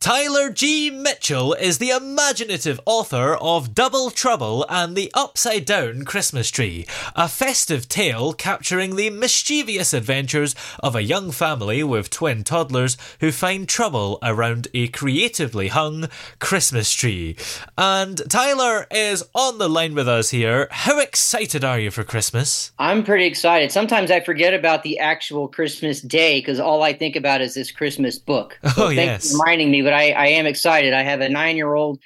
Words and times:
Tyler 0.00 0.48
G. 0.48 0.88
Mitchell 0.88 1.52
is 1.52 1.76
the 1.76 1.90
imaginative 1.90 2.80
author 2.86 3.34
of 3.34 3.74
Double 3.74 4.10
Trouble 4.10 4.64
and 4.70 4.96
the 4.96 5.10
Upside 5.12 5.66
Down 5.66 6.06
Christmas 6.06 6.50
Tree, 6.50 6.86
a 7.14 7.28
festive 7.28 7.86
tale 7.86 8.32
capturing 8.32 8.96
the 8.96 9.10
mischievous 9.10 9.92
adventures 9.92 10.54
of 10.82 10.96
a 10.96 11.02
young 11.02 11.30
family 11.30 11.84
with 11.84 12.08
twin 12.08 12.44
toddlers 12.44 12.96
who 13.20 13.30
find 13.30 13.68
trouble 13.68 14.18
around 14.22 14.68
a 14.72 14.88
creatively 14.88 15.68
hung 15.68 16.08
Christmas 16.38 16.94
tree. 16.94 17.36
And 17.76 18.22
Tyler 18.30 18.86
is 18.90 19.22
on 19.34 19.58
the 19.58 19.68
line 19.68 19.94
with 19.94 20.08
us 20.08 20.30
here. 20.30 20.66
How 20.70 20.98
excited 20.98 21.62
are 21.62 21.78
you 21.78 21.90
for 21.90 22.04
Christmas? 22.04 22.72
I'm 22.78 23.04
pretty 23.04 23.26
excited. 23.26 23.70
Sometimes 23.70 24.10
I 24.10 24.20
forget 24.20 24.54
about 24.54 24.82
the 24.82 24.98
actual 24.98 25.46
Christmas 25.46 26.00
day 26.00 26.40
because 26.40 26.58
all 26.58 26.82
I 26.82 26.94
think 26.94 27.16
about 27.16 27.42
is 27.42 27.52
this 27.52 27.70
Christmas 27.70 28.18
book. 28.18 28.58
So 28.74 28.84
oh, 28.86 28.88
yes. 28.88 29.34
reminding 29.34 29.70
me 29.70 29.89
but 29.90 29.96
I, 29.96 30.12
I 30.12 30.26
am 30.26 30.46
excited. 30.46 30.92
I 30.94 31.02
have 31.02 31.20
a 31.20 31.28
nine 31.28 31.56
year 31.56 31.74
old 31.74 31.98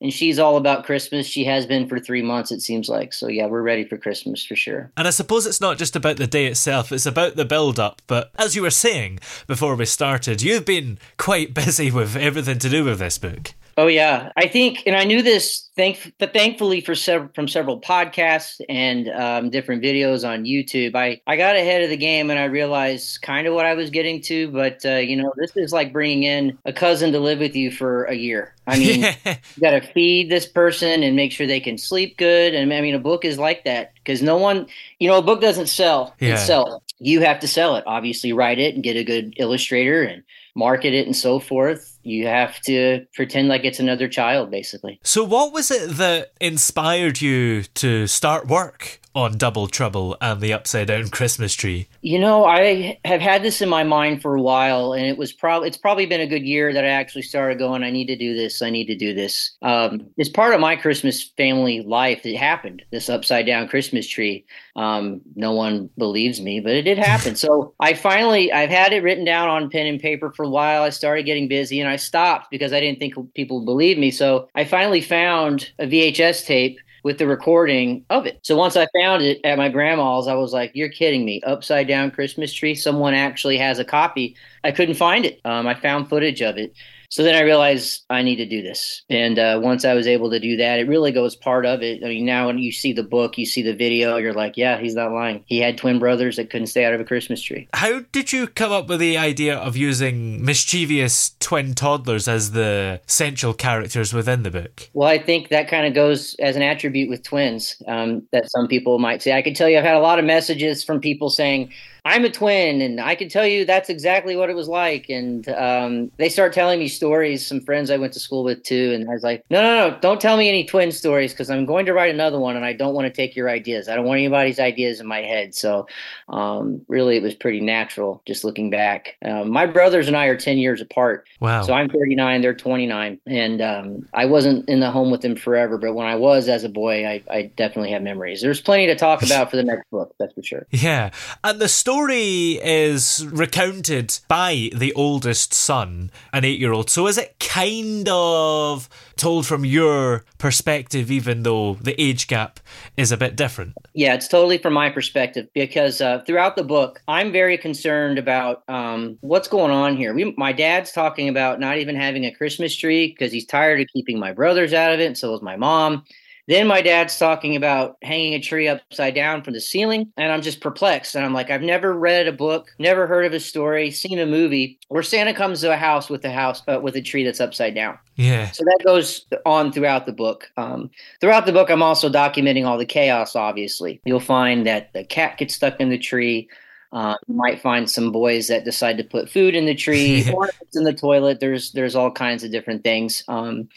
and 0.00 0.12
she's 0.12 0.38
all 0.38 0.56
about 0.56 0.84
Christmas. 0.84 1.26
She 1.26 1.44
has 1.46 1.66
been 1.66 1.88
for 1.88 1.98
three 1.98 2.22
months, 2.22 2.52
it 2.52 2.60
seems 2.60 2.88
like. 2.88 3.12
So 3.12 3.26
yeah, 3.26 3.46
we're 3.46 3.62
ready 3.62 3.84
for 3.84 3.96
Christmas 3.96 4.44
for 4.44 4.54
sure. 4.54 4.92
And 4.96 5.08
I 5.08 5.10
suppose 5.10 5.44
it's 5.44 5.60
not 5.60 5.76
just 5.76 5.96
about 5.96 6.16
the 6.16 6.28
day 6.28 6.46
itself; 6.46 6.92
it's 6.92 7.06
about 7.06 7.34
the 7.34 7.44
build-up. 7.44 8.02
But 8.06 8.30
as 8.36 8.54
you 8.54 8.62
were 8.62 8.70
saying 8.70 9.18
before 9.48 9.74
we 9.74 9.84
started, 9.84 10.42
you've 10.42 10.64
been 10.64 10.98
quite 11.16 11.54
busy 11.64 11.90
with 11.90 12.14
everything 12.14 12.60
to 12.60 12.68
do 12.68 12.84
with 12.84 13.00
this 13.00 13.18
book. 13.18 13.54
Oh 13.76 13.88
yeah, 13.88 14.30
I 14.36 14.46
think, 14.46 14.84
and 14.86 14.96
I 14.96 15.04
knew 15.04 15.22
this 15.22 15.68
thank, 15.76 16.12
but 16.18 16.32
thankfully 16.32 16.80
for 16.80 16.94
several 16.94 17.30
from 17.34 17.48
several 17.48 17.80
podcasts 17.80 18.60
and 18.68 19.08
um, 19.08 19.50
different 19.50 19.82
videos 19.82 20.28
on 20.28 20.44
YouTube, 20.44 20.94
I 20.94 21.20
I 21.26 21.36
got 21.36 21.56
ahead 21.56 21.82
of 21.82 21.90
the 21.90 21.96
game 21.96 22.30
and 22.30 22.38
I 22.38 22.44
realized 22.44 23.22
kind 23.22 23.46
of 23.46 23.54
what 23.54 23.66
I 23.66 23.74
was 23.74 23.90
getting 23.90 24.20
to. 24.22 24.48
But 24.50 24.84
uh, 24.84 24.96
you 24.96 25.16
know, 25.16 25.32
this 25.36 25.56
is 25.56 25.72
like 25.72 25.92
bringing 25.92 26.22
in 26.22 26.58
a 26.64 26.72
cousin 26.72 27.10
to 27.12 27.20
live 27.20 27.40
with 27.40 27.56
you 27.56 27.72
for 27.72 28.04
a 28.04 28.14
year. 28.14 28.54
I 28.66 28.78
mean, 28.78 29.02
you 29.02 29.60
got 29.60 29.72
to 29.72 29.80
feed 29.92 30.30
this 30.30 30.46
person 30.46 31.02
and 31.02 31.16
make 31.16 31.32
sure 31.32 31.46
they 31.46 31.60
can 31.60 31.76
sleep 31.76 32.16
good. 32.16 32.54
And 32.54 32.72
I 32.72 32.80
mean, 32.80 32.94
a 32.94 33.00
book 33.00 33.24
is 33.24 33.38
like 33.38 33.64
that 33.64 33.92
because 33.94 34.22
no 34.22 34.36
one, 34.36 34.66
you 35.00 35.08
know, 35.08 35.18
a 35.18 35.22
book 35.22 35.40
doesn't 35.40 35.66
sell 35.66 36.14
yeah. 36.20 36.34
itself. 36.34 36.82
You 37.00 37.20
have 37.20 37.40
to 37.40 37.48
sell 37.48 37.76
it. 37.76 37.84
Obviously, 37.86 38.32
write 38.32 38.58
it 38.58 38.74
and 38.74 38.84
get 38.84 38.96
a 38.96 39.04
good 39.04 39.34
illustrator 39.36 40.02
and 40.02 40.22
market 40.54 40.94
it 40.94 41.06
and 41.06 41.16
so 41.16 41.38
forth. 41.38 41.98
You 42.02 42.26
have 42.26 42.60
to 42.62 43.06
pretend 43.14 43.48
like 43.48 43.64
it's 43.64 43.80
another 43.80 44.08
child, 44.08 44.50
basically. 44.50 45.00
So, 45.02 45.24
what 45.24 45.52
was 45.52 45.70
it 45.70 45.90
that 45.96 46.32
inspired 46.40 47.20
you 47.20 47.64
to 47.74 48.06
start 48.06 48.46
work 48.46 49.00
on 49.14 49.38
Double 49.38 49.68
Trouble 49.68 50.16
and 50.20 50.40
the 50.40 50.52
Upside 50.52 50.88
Down 50.88 51.08
Christmas 51.08 51.54
Tree? 51.54 51.88
You 52.02 52.18
know, 52.18 52.44
I 52.44 52.98
have 53.04 53.20
had 53.20 53.42
this 53.42 53.62
in 53.62 53.68
my 53.68 53.84
mind 53.84 54.22
for 54.22 54.34
a 54.34 54.42
while, 54.42 54.92
and 54.92 55.06
it 55.06 55.16
was 55.16 55.32
probably 55.32 55.68
it's 55.68 55.76
probably 55.76 56.06
been 56.06 56.20
a 56.20 56.26
good 56.26 56.42
year 56.42 56.72
that 56.72 56.84
I 56.84 56.88
actually 56.88 57.22
started 57.22 57.58
going. 57.58 57.82
I 57.82 57.90
need 57.90 58.06
to 58.06 58.16
do 58.16 58.34
this. 58.34 58.62
I 58.62 58.70
need 58.70 58.86
to 58.86 58.96
do 58.96 59.14
this. 59.14 59.56
Um, 59.62 60.06
it's 60.16 60.28
part 60.28 60.54
of 60.54 60.60
my 60.60 60.76
Christmas 60.76 61.22
family 61.36 61.82
life. 61.82 62.26
It 62.26 62.36
happened. 62.36 62.82
This 62.90 63.08
upside 63.08 63.46
down 63.46 63.68
Christmas 63.68 64.08
tree. 64.08 64.44
Um, 64.76 65.20
no 65.36 65.52
one 65.52 65.90
believes 65.96 66.40
me, 66.40 66.60
but 66.60 66.72
it 66.72 66.82
did 66.82 66.98
happen. 66.98 67.36
so 67.44 67.74
I 67.80 67.94
finally 67.94 68.52
I've 68.52 68.70
had 68.70 68.92
it 68.92 69.02
written 69.02 69.24
down 69.24 69.48
on 69.48 69.70
pen 69.70 69.86
and 69.86 70.00
paper 70.00 70.32
for 70.32 70.44
a 70.44 70.50
while. 70.50 70.82
I 70.82 70.90
started 70.90 71.24
getting 71.24 71.48
busy, 71.48 71.80
and 71.80 71.88
I 71.88 71.96
stopped 71.96 72.50
because 72.50 72.72
I 72.72 72.80
didn't 72.80 72.98
think 72.98 73.14
people 73.34 73.64
believed 73.64 74.00
me. 74.00 74.10
So 74.10 74.48
I 74.54 74.64
finally 74.64 75.00
found 75.00 75.70
a 75.78 75.86
VHS 75.86 76.46
tape 76.46 76.78
with 77.04 77.18
the 77.18 77.26
recording 77.28 78.04
of 78.10 78.26
it. 78.26 78.40
So 78.42 78.56
once 78.56 78.76
I 78.76 78.88
found 78.98 79.22
it 79.22 79.40
at 79.44 79.58
my 79.58 79.68
grandma's, 79.68 80.26
I 80.26 80.34
was 80.34 80.52
like, 80.52 80.72
"You're 80.74 80.88
kidding 80.88 81.24
me! 81.24 81.40
Upside 81.42 81.86
down 81.86 82.10
Christmas 82.10 82.52
tree. 82.52 82.74
Someone 82.74 83.14
actually 83.14 83.58
has 83.58 83.78
a 83.78 83.84
copy." 83.84 84.36
I 84.64 84.72
couldn't 84.72 84.96
find 84.96 85.24
it. 85.26 85.40
Um, 85.44 85.66
I 85.68 85.74
found 85.74 86.08
footage 86.08 86.42
of 86.42 86.56
it. 86.58 86.74
So 87.14 87.22
then 87.22 87.36
I 87.36 87.42
realized 87.42 88.04
I 88.10 88.22
need 88.22 88.38
to 88.38 88.44
do 88.44 88.60
this. 88.60 89.04
And 89.08 89.38
uh, 89.38 89.60
once 89.62 89.84
I 89.84 89.94
was 89.94 90.08
able 90.08 90.30
to 90.30 90.40
do 90.40 90.56
that, 90.56 90.80
it 90.80 90.88
really 90.88 91.12
goes 91.12 91.36
part 91.36 91.64
of 91.64 91.80
it. 91.80 92.02
I 92.02 92.08
mean, 92.08 92.24
now 92.24 92.48
when 92.48 92.58
you 92.58 92.72
see 92.72 92.92
the 92.92 93.04
book, 93.04 93.38
you 93.38 93.46
see 93.46 93.62
the 93.62 93.72
video, 93.72 94.16
you're 94.16 94.32
like, 94.32 94.56
yeah, 94.56 94.80
he's 94.80 94.96
not 94.96 95.12
lying. 95.12 95.44
He 95.46 95.60
had 95.60 95.78
twin 95.78 96.00
brothers 96.00 96.34
that 96.38 96.50
couldn't 96.50 96.66
stay 96.66 96.84
out 96.84 96.92
of 96.92 96.98
a 97.00 97.04
Christmas 97.04 97.40
tree. 97.40 97.68
How 97.72 98.00
did 98.10 98.32
you 98.32 98.48
come 98.48 98.72
up 98.72 98.88
with 98.88 98.98
the 98.98 99.16
idea 99.16 99.56
of 99.56 99.76
using 99.76 100.44
mischievous 100.44 101.36
twin 101.38 101.76
toddlers 101.76 102.26
as 102.26 102.50
the 102.50 103.00
central 103.06 103.54
characters 103.54 104.12
within 104.12 104.42
the 104.42 104.50
book? 104.50 104.90
Well, 104.92 105.08
I 105.08 105.18
think 105.22 105.50
that 105.50 105.68
kind 105.68 105.86
of 105.86 105.94
goes 105.94 106.34
as 106.40 106.56
an 106.56 106.62
attribute 106.62 107.08
with 107.08 107.22
twins 107.22 107.80
um, 107.86 108.26
that 108.32 108.50
some 108.50 108.66
people 108.66 108.98
might 108.98 109.22
say. 109.22 109.38
I 109.38 109.42
can 109.42 109.54
tell 109.54 109.68
you, 109.68 109.78
I've 109.78 109.84
had 109.84 109.94
a 109.94 110.00
lot 110.00 110.18
of 110.18 110.24
messages 110.24 110.82
from 110.82 110.98
people 110.98 111.30
saying, 111.30 111.72
I'm 112.06 112.24
a 112.26 112.30
twin, 112.30 112.82
and 112.82 113.00
I 113.00 113.14
can 113.14 113.30
tell 113.30 113.46
you 113.46 113.64
that's 113.64 113.88
exactly 113.88 114.36
what 114.36 114.50
it 114.50 114.56
was 114.56 114.68
like. 114.68 115.08
And 115.08 115.48
um, 115.48 116.10
they 116.18 116.28
start 116.28 116.52
telling 116.52 116.78
me 116.78 116.86
stories. 116.86 117.46
Some 117.46 117.62
friends 117.62 117.90
I 117.90 117.96
went 117.96 118.12
to 118.12 118.20
school 118.20 118.44
with 118.44 118.62
too, 118.62 118.92
and 118.92 119.08
I 119.08 119.14
was 119.14 119.22
like, 119.22 119.42
no, 119.48 119.62
no, 119.62 119.88
no, 119.88 119.98
don't 120.00 120.20
tell 120.20 120.36
me 120.36 120.50
any 120.50 120.64
twin 120.64 120.92
stories 120.92 121.32
because 121.32 121.48
I'm 121.48 121.64
going 121.64 121.86
to 121.86 121.94
write 121.94 122.12
another 122.12 122.38
one, 122.38 122.56
and 122.56 122.64
I 122.64 122.74
don't 122.74 122.92
want 122.92 123.06
to 123.06 123.12
take 123.12 123.34
your 123.34 123.48
ideas. 123.48 123.88
I 123.88 123.96
don't 123.96 124.04
want 124.04 124.18
anybody's 124.18 124.60
ideas 124.60 125.00
in 125.00 125.06
my 125.06 125.22
head. 125.22 125.54
So, 125.54 125.86
um, 126.28 126.82
really, 126.88 127.16
it 127.16 127.22
was 127.22 127.34
pretty 127.34 127.60
natural 127.60 128.20
just 128.26 128.44
looking 128.44 128.68
back. 128.68 129.16
Um, 129.24 129.48
my 129.48 129.64
brothers 129.64 130.06
and 130.06 130.16
I 130.16 130.26
are 130.26 130.36
10 130.36 130.58
years 130.58 130.82
apart. 130.82 131.26
Wow. 131.40 131.62
So 131.62 131.72
I'm 131.72 131.88
39, 131.88 132.42
they're 132.42 132.54
29, 132.54 133.18
and 133.26 133.62
um, 133.62 134.08
I 134.12 134.26
wasn't 134.26 134.68
in 134.68 134.80
the 134.80 134.90
home 134.90 135.10
with 135.10 135.22
them 135.22 135.36
forever, 135.36 135.78
but 135.78 135.94
when 135.94 136.06
I 136.06 136.16
was 136.16 136.48
as 136.48 136.64
a 136.64 136.68
boy, 136.68 137.06
I, 137.06 137.22
I 137.30 137.42
definitely 137.56 137.92
have 137.92 138.02
memories. 138.02 138.42
There's 138.42 138.60
plenty 138.60 138.88
to 138.88 138.94
talk 138.94 139.22
about 139.22 139.50
for 139.50 139.56
the 139.56 139.64
next 139.64 139.90
book, 139.90 140.14
that's 140.18 140.34
for 140.34 140.42
sure. 140.42 140.66
Yeah, 140.70 141.10
and 141.42 141.58
the 141.58 141.68
story 141.68 141.93
story 141.94 142.58
is 142.60 143.24
recounted 143.30 144.18
by 144.26 144.68
the 144.74 144.92
oldest 144.94 145.54
son, 145.54 146.10
an 146.32 146.44
eight 146.44 146.58
year 146.58 146.72
old. 146.72 146.90
So 146.90 147.06
is 147.06 147.16
it 147.16 147.38
kind 147.38 148.08
of 148.08 148.88
told 149.14 149.46
from 149.46 149.64
your 149.64 150.24
perspective, 150.38 151.12
even 151.12 151.44
though 151.44 151.74
the 151.74 151.94
age 152.02 152.26
gap 152.26 152.58
is 152.96 153.12
a 153.12 153.16
bit 153.16 153.36
different? 153.36 153.74
Yeah, 153.92 154.14
it's 154.14 154.26
totally 154.26 154.58
from 154.58 154.72
my 154.72 154.90
perspective 154.90 155.46
because 155.54 156.00
uh, 156.00 156.24
throughout 156.26 156.56
the 156.56 156.64
book, 156.64 157.00
I'm 157.06 157.30
very 157.30 157.56
concerned 157.56 158.18
about 158.18 158.64
um, 158.66 159.16
what's 159.20 159.46
going 159.46 159.70
on 159.70 159.96
here. 159.96 160.12
We, 160.12 160.34
my 160.36 160.52
dad's 160.52 160.90
talking 160.90 161.28
about 161.28 161.60
not 161.60 161.78
even 161.78 161.94
having 161.94 162.24
a 162.24 162.34
Christmas 162.34 162.74
tree 162.74 163.12
because 163.12 163.30
he's 163.30 163.46
tired 163.46 163.80
of 163.80 163.86
keeping 163.92 164.18
my 164.18 164.32
brothers 164.32 164.72
out 164.72 164.92
of 164.92 164.98
it, 164.98 165.06
and 165.06 165.16
so 165.16 165.32
is 165.32 165.42
my 165.42 165.56
mom. 165.56 166.04
Then 166.46 166.66
my 166.66 166.82
dad's 166.82 167.18
talking 167.18 167.56
about 167.56 167.96
hanging 168.02 168.34
a 168.34 168.40
tree 168.40 168.68
upside 168.68 169.14
down 169.14 169.42
from 169.42 169.54
the 169.54 169.60
ceiling, 169.60 170.12
and 170.18 170.30
I'm 170.30 170.42
just 170.42 170.60
perplexed. 170.60 171.14
And 171.14 171.24
I'm 171.24 171.32
like, 171.32 171.50
I've 171.50 171.62
never 171.62 171.94
read 171.94 172.26
a 172.26 172.32
book, 172.32 172.70
never 172.78 173.06
heard 173.06 173.24
of 173.24 173.32
a 173.32 173.40
story, 173.40 173.90
seen 173.90 174.18
a 174.18 174.26
movie 174.26 174.78
where 174.88 175.02
Santa 175.02 175.32
comes 175.32 175.62
to 175.62 175.72
a 175.72 175.76
house 175.76 176.10
with 176.10 176.24
a 176.24 176.30
house 176.30 176.62
uh, 176.68 176.80
with 176.82 176.96
a 176.96 177.02
tree 177.02 177.24
that's 177.24 177.40
upside 177.40 177.74
down. 177.74 177.98
Yeah. 178.16 178.50
So 178.50 178.62
that 178.64 178.84
goes 178.84 179.26
on 179.46 179.72
throughout 179.72 180.04
the 180.04 180.12
book. 180.12 180.50
Um, 180.56 180.90
throughout 181.20 181.46
the 181.46 181.52
book, 181.52 181.70
I'm 181.70 181.82
also 181.82 182.10
documenting 182.10 182.66
all 182.66 182.76
the 182.76 182.84
chaos. 182.84 183.34
Obviously, 183.34 184.00
you'll 184.04 184.20
find 184.20 184.66
that 184.66 184.92
the 184.92 185.04
cat 185.04 185.38
gets 185.38 185.54
stuck 185.54 185.80
in 185.80 185.88
the 185.88 185.98
tree. 185.98 186.48
Uh, 186.92 187.16
you 187.26 187.34
might 187.34 187.60
find 187.60 187.90
some 187.90 188.12
boys 188.12 188.46
that 188.46 188.64
decide 188.64 188.96
to 188.98 189.02
put 189.02 189.28
food 189.28 189.56
in 189.56 189.66
the 189.66 189.74
tree, 189.74 190.30
ornaments 190.32 190.76
in 190.76 190.84
the 190.84 190.92
toilet. 190.92 191.40
There's 191.40 191.72
there's 191.72 191.96
all 191.96 192.10
kinds 192.10 192.44
of 192.44 192.52
different 192.52 192.84
things. 192.84 193.24
Um, 193.28 193.68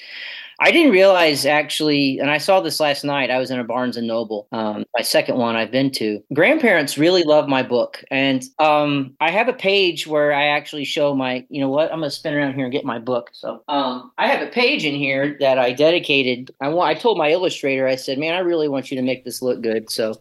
I 0.59 0.71
didn't 0.71 0.91
realize 0.91 1.45
actually, 1.45 2.17
and 2.17 2.31
I 2.31 2.39
saw 2.39 2.61
this 2.61 2.79
last 2.79 3.03
night. 3.03 3.29
I 3.29 3.37
was 3.37 3.51
in 3.51 3.59
a 3.59 3.63
Barnes 3.63 3.95
and 3.95 4.07
Noble, 4.07 4.47
um, 4.51 4.85
my 4.95 5.03
second 5.03 5.37
one 5.37 5.55
I've 5.55 5.71
been 5.71 5.91
to. 5.91 6.23
Grandparents 6.33 6.97
really 6.97 7.23
love 7.23 7.47
my 7.47 7.61
book, 7.61 8.03
and 8.09 8.43
um, 8.57 9.15
I 9.19 9.29
have 9.29 9.47
a 9.47 9.53
page 9.53 10.07
where 10.07 10.33
I 10.33 10.47
actually 10.47 10.85
show 10.85 11.13
my. 11.13 11.45
You 11.49 11.61
know 11.61 11.69
what? 11.69 11.91
I'm 11.91 11.99
gonna 11.99 12.09
spin 12.09 12.33
around 12.33 12.55
here 12.55 12.65
and 12.65 12.73
get 12.73 12.85
my 12.85 12.97
book. 12.97 13.29
So 13.33 13.63
um, 13.67 14.11
I 14.17 14.27
have 14.27 14.41
a 14.41 14.51
page 14.51 14.83
in 14.83 14.95
here 14.95 15.37
that 15.39 15.59
I 15.59 15.73
dedicated. 15.73 16.51
I 16.59 16.69
want. 16.69 16.89
I 16.89 16.99
told 16.99 17.19
my 17.19 17.29
illustrator. 17.29 17.87
I 17.87 17.95
said, 17.95 18.17
"Man, 18.17 18.33
I 18.33 18.39
really 18.39 18.67
want 18.67 18.89
you 18.89 18.97
to 18.97 19.03
make 19.03 19.25
this 19.25 19.43
look 19.43 19.61
good." 19.61 19.91
So 19.91 20.15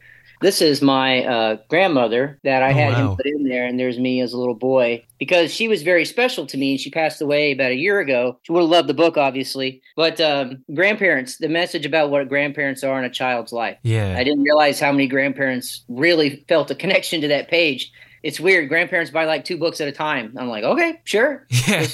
this 0.47 0.63
is 0.63 0.81
my 0.81 1.25
uh, 1.25 1.57
grandmother 1.69 2.39
that 2.45 2.63
I 2.63 2.71
Oh, 2.71 2.75
had 2.75 2.93
wow. 2.93 3.11
him 3.11 3.17
put 3.17 3.27
in 3.27 3.43
there, 3.49 3.67
and 3.67 3.81
there's 3.81 3.99
me 3.99 4.21
as 4.21 4.33
a 4.33 4.39
little 4.39 4.55
boy 4.55 5.05
because 5.19 5.53
she 5.53 5.67
was 5.67 5.83
very 5.83 6.05
special 6.05 6.47
to 6.47 6.57
me. 6.57 6.71
and 6.73 6.81
She 6.81 6.89
passed 6.89 7.21
away 7.21 7.51
about 7.51 7.73
a 7.73 7.77
year 7.77 7.99
ago. 7.99 8.39
She 8.45 8.53
would 8.53 8.61
have 8.61 8.71
loved 8.71 8.89
the 8.89 8.95
book, 8.95 9.17
obviously, 9.17 9.83
but 9.97 10.21
um, 10.21 10.63
grandparents, 10.73 11.39
the 11.39 11.49
message 11.49 11.85
about 11.85 12.11
what 12.11 12.29
grandparents 12.29 12.85
are 12.85 12.97
in 12.99 13.05
a 13.05 13.11
child's 13.11 13.53
life. 13.53 13.77
Yeah. 13.83 14.15
I 14.17 14.23
didn't 14.23 14.45
realize 14.45 14.79
how 14.79 14.93
many 14.93 15.09
grandparents 15.09 15.85
really 15.89 16.45
felt 16.49 16.71
a 16.71 16.75
connection 16.77 17.21
to 17.23 17.29
that 17.29 17.49
page. 17.49 17.91
It's 18.23 18.39
weird. 18.39 18.69
Grandparents 18.69 19.11
buy 19.11 19.25
like 19.25 19.45
two 19.45 19.59
books 19.59 19.81
at 19.81 19.89
a 19.89 19.93
time. 19.93 20.33
I'm 20.39 20.49
like, 20.49 20.63
okay, 20.65 21.01
sure, 21.05 21.47
Yeah. 21.69 21.87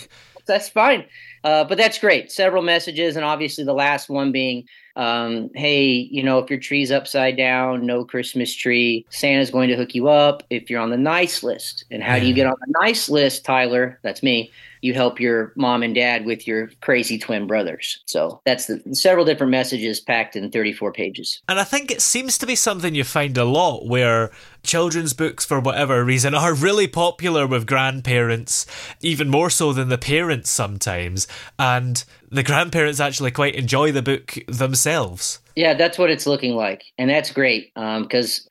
that's 0.47 0.69
fine. 0.69 1.07
Uh, 1.45 1.65
but 1.65 1.79
that's 1.79 1.99
great. 1.99 2.31
Several 2.31 2.63
messages, 2.63 3.17
and 3.17 3.25
obviously 3.25 3.65
the 3.65 3.73
last 3.73 4.09
one 4.11 4.31
being, 4.31 4.65
um, 4.97 5.51
"Hey, 5.55 6.09
you 6.11 6.23
know, 6.23 6.39
if 6.39 6.51
your 6.51 6.59
tree's 6.59 6.91
upside 6.91 7.37
down, 7.37 7.87
no 7.87 8.05
Christmas 8.05 8.55
tree. 8.55 9.07
Santa's 9.11 9.51
going 9.51 9.69
to 9.69 9.77
hook 9.77 9.95
you 9.95 10.09
up 10.09 10.43
if 10.51 10.71
you're 10.71 10.81
on 10.81 10.91
the 10.91 10.97
nice 10.97 11.43
list. 11.43 11.85
And 11.91 12.03
how 12.03 12.19
do 12.19 12.27
you 12.27 12.35
get 12.35 12.47
on 12.47 12.57
the 12.61 12.75
nice 12.81 13.09
list, 13.09 13.45
Tyler? 13.45 13.99
That's 14.03 14.23
me. 14.23 14.51
You 14.83 14.95
help 14.95 15.19
your 15.19 15.53
mom 15.57 15.83
and 15.83 15.95
dad 15.95 16.27
with 16.27 16.47
your 16.47 16.71
crazy 16.81 17.19
twin 17.19 17.47
brothers. 17.47 18.03
So 18.07 18.41
that's 18.45 18.67
the 18.67 18.83
several 18.95 19.25
different 19.25 19.51
messages 19.51 20.01
packed 20.01 20.37
in 20.37 20.51
34 20.51 20.93
pages. 20.93 21.41
And 21.49 21.59
I 21.59 21.65
think 21.65 21.91
it 21.91 22.03
seems 22.03 22.37
to 22.39 22.47
be 22.47 22.55
something 22.55 22.95
you 22.95 23.05
find 23.05 23.37
a 23.39 23.45
lot 23.45 23.87
where 23.87 24.31
children's 24.63 25.13
books, 25.13 25.45
for 25.45 25.61
whatever 25.61 26.05
reason, 26.05 26.35
are 26.35 26.55
really 26.55 26.87
popular 26.87 27.47
with 27.47 27.67
grandparents, 27.67 28.67
even 29.01 29.29
more 29.29 29.51
so 29.51 29.73
than 29.73 29.89
the 29.89 29.99
parents 29.99 30.51
sometimes. 30.51 31.27
And 31.59 32.05
the 32.31 32.43
grandparents 32.43 33.01
actually 33.01 33.31
quite 33.31 33.55
enjoy 33.55 33.93
the 33.93 34.03
book 34.03 34.39
themselves. 34.49 35.39
Yeah, 35.55 35.75
that's 35.75 35.99
what 35.99 36.11
it's 36.11 36.27
looking 36.27 36.55
like, 36.55 36.85
and 36.97 37.11
that's 37.11 37.31
great. 37.31 37.73
Um, 37.77 38.05
because, 38.05 38.49